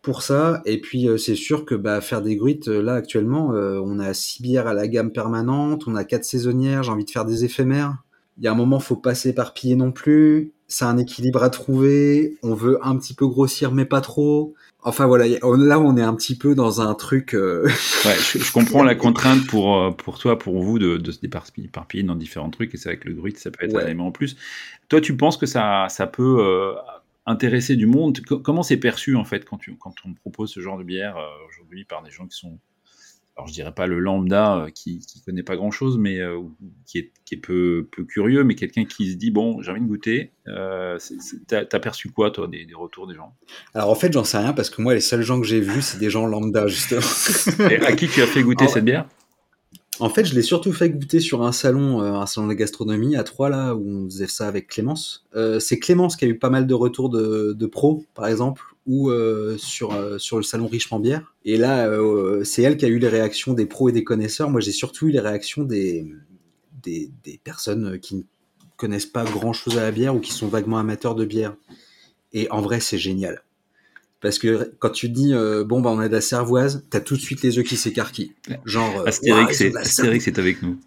[0.00, 0.62] pour ça.
[0.64, 4.40] Et puis euh, c'est sûr que bah, faire des gruites, là actuellement, on a six
[4.42, 7.98] bières à la gamme permanente, on a quatre saisonnières, j'ai envie de faire des éphémères.
[8.38, 10.52] Il y a un moment, faut pas s'éparpiller non plus.
[10.66, 12.36] C'est un équilibre à trouver.
[12.42, 14.54] On veut un petit peu grossir, mais pas trop.
[14.86, 17.34] Enfin voilà, là on est un petit peu dans un truc.
[17.34, 17.64] Euh,
[18.04, 22.02] ouais, je, comprends la contrainte pour euh, pour toi, pour vous de, de se déparpiller
[22.04, 24.36] dans différents trucs et c'est avec le druide ça peut être un élément en plus.
[24.90, 26.74] Toi, tu penses que ça ça peut euh,
[27.24, 28.20] intéresser du monde?
[28.20, 31.16] Comment c'est perçu en fait quand tu quand on propose ce genre de bière
[31.48, 32.58] aujourd'hui par des gens qui sont
[33.36, 36.40] alors je dirais pas le lambda euh, qui, qui connaît pas grand chose, mais euh,
[36.86, 39.80] qui est, qui est peu, peu curieux, mais quelqu'un qui se dit bon, j'ai envie
[39.80, 40.30] de goûter.
[40.46, 40.98] Euh,
[41.48, 43.34] T'as perçu quoi toi des, des, retours des gens?
[43.74, 45.82] Alors en fait, j'en sais rien parce que moi, les seuls gens que j'ai vus,
[45.82, 47.00] c'est des gens lambda justement.
[47.70, 49.08] Et à qui tu as fait goûter cette bière?
[50.00, 53.16] En fait, je l'ai surtout fait goûter sur un salon, euh, un salon de gastronomie
[53.16, 55.26] à Troyes là, où on faisait ça avec Clémence.
[55.58, 59.10] C'est Clémence qui a eu pas mal de retours de, de pros, par exemple, ou
[59.10, 61.34] euh, sur sur le salon Richement Bière.
[61.44, 61.90] Et là,
[62.44, 64.50] c'est elle qui a eu les réactions des pros et des connaisseurs.
[64.50, 66.06] Moi, j'ai surtout eu les réactions des,
[66.82, 68.22] des des personnes qui ne
[68.76, 71.56] connaissent pas grand chose à la bière ou qui sont vaguement amateurs de bière.
[72.32, 73.42] Et en vrai, c'est génial.
[74.24, 77.14] Parce que quand tu dis euh, bon bah on est de la cervoise, t'as tout
[77.14, 78.32] de suite les yeux qui s'écarquillent.
[78.64, 80.80] Genre euh, Astérix, c'est avec nous.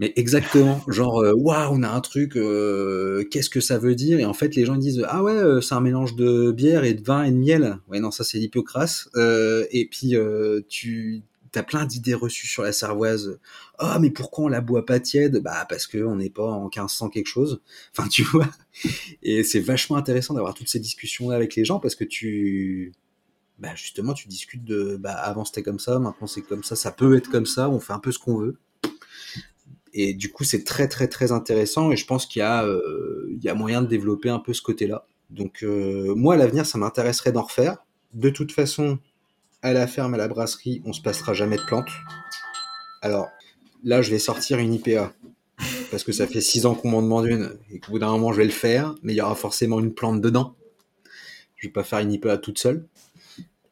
[0.00, 4.18] Mais exactement, genre euh, waouh, on a un truc, qu'est-ce que ça veut dire?
[4.18, 7.04] Et en fait, les gens disent ah ouais, c'est un mélange de bière et de
[7.04, 7.78] vin et de miel.
[7.88, 9.10] Ouais non, ça c'est l'hypocrase.
[9.16, 10.16] et puis
[10.68, 11.22] tu
[11.52, 13.38] t'as plein d'idées reçues sur la cervoise.
[13.78, 15.38] Ah, mais pourquoi on la boit pas tiède?
[15.38, 17.60] Bah, parce que on n'est pas en 1500 quelque chose.
[17.96, 18.48] Enfin, tu vois.
[19.22, 22.92] Et c'est vachement intéressant d'avoir toutes ces discussions-là avec les gens parce que tu,
[23.58, 26.92] bah, justement, tu discutes de, bah, avant c'était comme ça, maintenant c'est comme ça, ça
[26.92, 28.56] peut être comme ça, on fait un peu ce qu'on veut.
[29.92, 33.54] Et du coup, c'est très, très, très intéressant et je pense qu'il y a, euh,
[33.54, 35.06] moyen de développer un peu ce côté-là.
[35.30, 37.78] Donc, euh, moi, à l'avenir, ça m'intéresserait d'en refaire.
[38.14, 38.98] De toute façon,
[39.62, 41.90] à la ferme, à la brasserie, on se passera jamais de plantes.
[43.02, 43.28] Alors,
[43.84, 45.12] là, je vais sortir une IPA.
[45.90, 48.32] Parce que ça fait six ans qu'on m'en demande une, et qu'au bout d'un moment,
[48.32, 50.54] je vais le faire, mais il y aura forcément une plante dedans.
[51.56, 52.86] Je vais pas faire une IPA toute seule.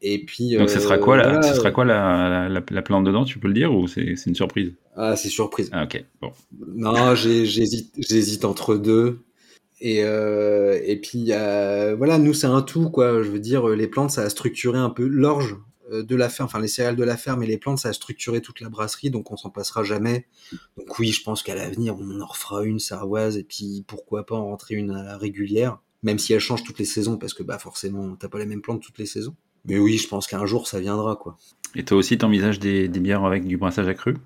[0.01, 0.57] Et puis.
[0.57, 3.49] Donc, ce sera quoi, la, ce sera quoi la, la, la, plante dedans, tu peux
[3.49, 4.73] le dire, ou c'est une surprise?
[4.97, 5.69] Ah, c'est surprise.
[5.73, 6.33] Ah, ok, bon.
[6.75, 9.21] Non, j'hésite, entre deux.
[9.81, 13.23] Et, euh, et puis, euh, voilà, nous, c'est un tout, quoi.
[13.23, 15.57] Je veux dire, les plantes, ça a structuré un peu l'orge
[15.91, 17.93] euh, de la ferme, enfin les céréales de la ferme et les plantes, ça a
[17.93, 20.27] structuré toute la brasserie, donc on s'en passera jamais.
[20.77, 24.37] Donc oui, je pense qu'à l'avenir, on en refera une sarroise, et puis pourquoi pas
[24.37, 27.43] en rentrer une à la régulière, même si elle change toutes les saisons, parce que
[27.43, 29.37] bah forcément, t'as pas les mêmes plantes toutes les saisons.
[29.69, 31.37] Mais oui, je pense qu'un jour, ça viendra, quoi.
[31.77, 34.17] Et toi aussi, t'envisages des, des bières avec du brassage accru?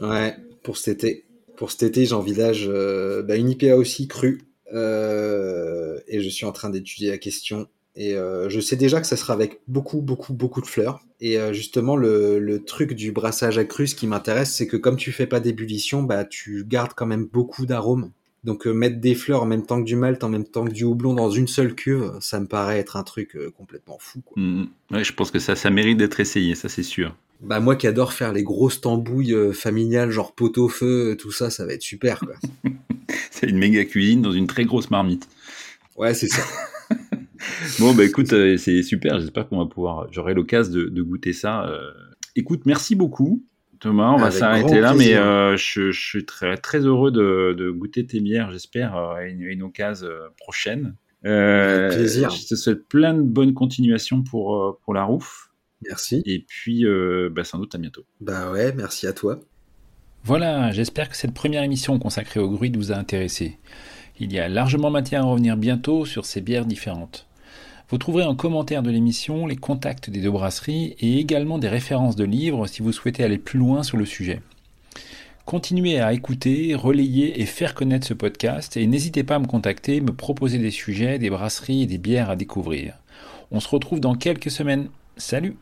[0.00, 1.24] Ouais, pour cet été.
[1.56, 4.42] Pour cet été, j'envisage euh, bah, une IPA aussi crue.
[4.72, 7.66] Euh, et je suis en train d'étudier la question.
[7.96, 11.00] Et euh, je sais déjà que ça sera avec beaucoup, beaucoup, beaucoup de fleurs.
[11.20, 15.12] Et justement, le, le, truc du brassage accru, ce qui m'intéresse, c'est que comme tu
[15.12, 18.10] fais pas d'ébullition, bah, tu gardes quand même beaucoup d'arômes.
[18.42, 20.72] Donc euh, mettre des fleurs en même temps que du malt, en même temps que
[20.72, 24.22] du houblon dans une seule cuve, ça me paraît être un truc euh, complètement fou.
[24.22, 24.42] Quoi.
[24.42, 24.68] Mmh.
[24.92, 27.14] Ouais, je pense que ça, ça mérite d'être essayé, ça c'est sûr.
[27.42, 31.32] Bah moi qui adore faire les grosses tambouilles euh, familiales, genre pot au feu, tout
[31.32, 32.20] ça, ça va être super.
[32.20, 32.34] quoi.
[33.30, 35.28] c'est une méga cuisine dans une très grosse marmite.
[35.96, 36.42] Ouais, c'est ça.
[37.78, 39.20] bon, bah écoute, c'est super.
[39.20, 40.08] J'espère qu'on va pouvoir.
[40.12, 41.70] J'aurai l'occasion de, de, goûter ça.
[42.36, 43.44] Écoute, merci beaucoup,
[43.80, 44.12] Thomas.
[44.12, 48.06] On va s'arrêter là, mais euh, je, je, suis très, très heureux de, de goûter
[48.06, 48.50] tes bières.
[48.50, 50.08] J'espère à une, une occasion
[50.38, 50.94] prochaine.
[51.24, 52.30] Avec plaisir.
[52.30, 55.50] Je te souhaite plein de bonnes continuations pour, pour la rouf.
[55.86, 56.22] Merci.
[56.26, 56.84] Et puis,
[57.30, 58.04] bah, sans doute à bientôt.
[58.20, 59.40] Bah ouais, merci à toi.
[60.22, 63.58] Voilà, j'espère que cette première émission consacrée au gruit vous a intéressé.
[64.18, 67.26] Il y a largement matière à revenir bientôt sur ces bières différentes.
[67.90, 72.14] Vous trouverez en commentaire de l'émission les contacts des deux brasseries et également des références
[72.14, 74.42] de livres si vous souhaitez aller plus loin sur le sujet.
[75.44, 80.00] Continuez à écouter, relayer et faire connaître ce podcast et n'hésitez pas à me contacter,
[80.00, 82.94] me proposer des sujets, des brasseries et des bières à découvrir.
[83.50, 84.88] On se retrouve dans quelques semaines.
[85.16, 85.56] Salut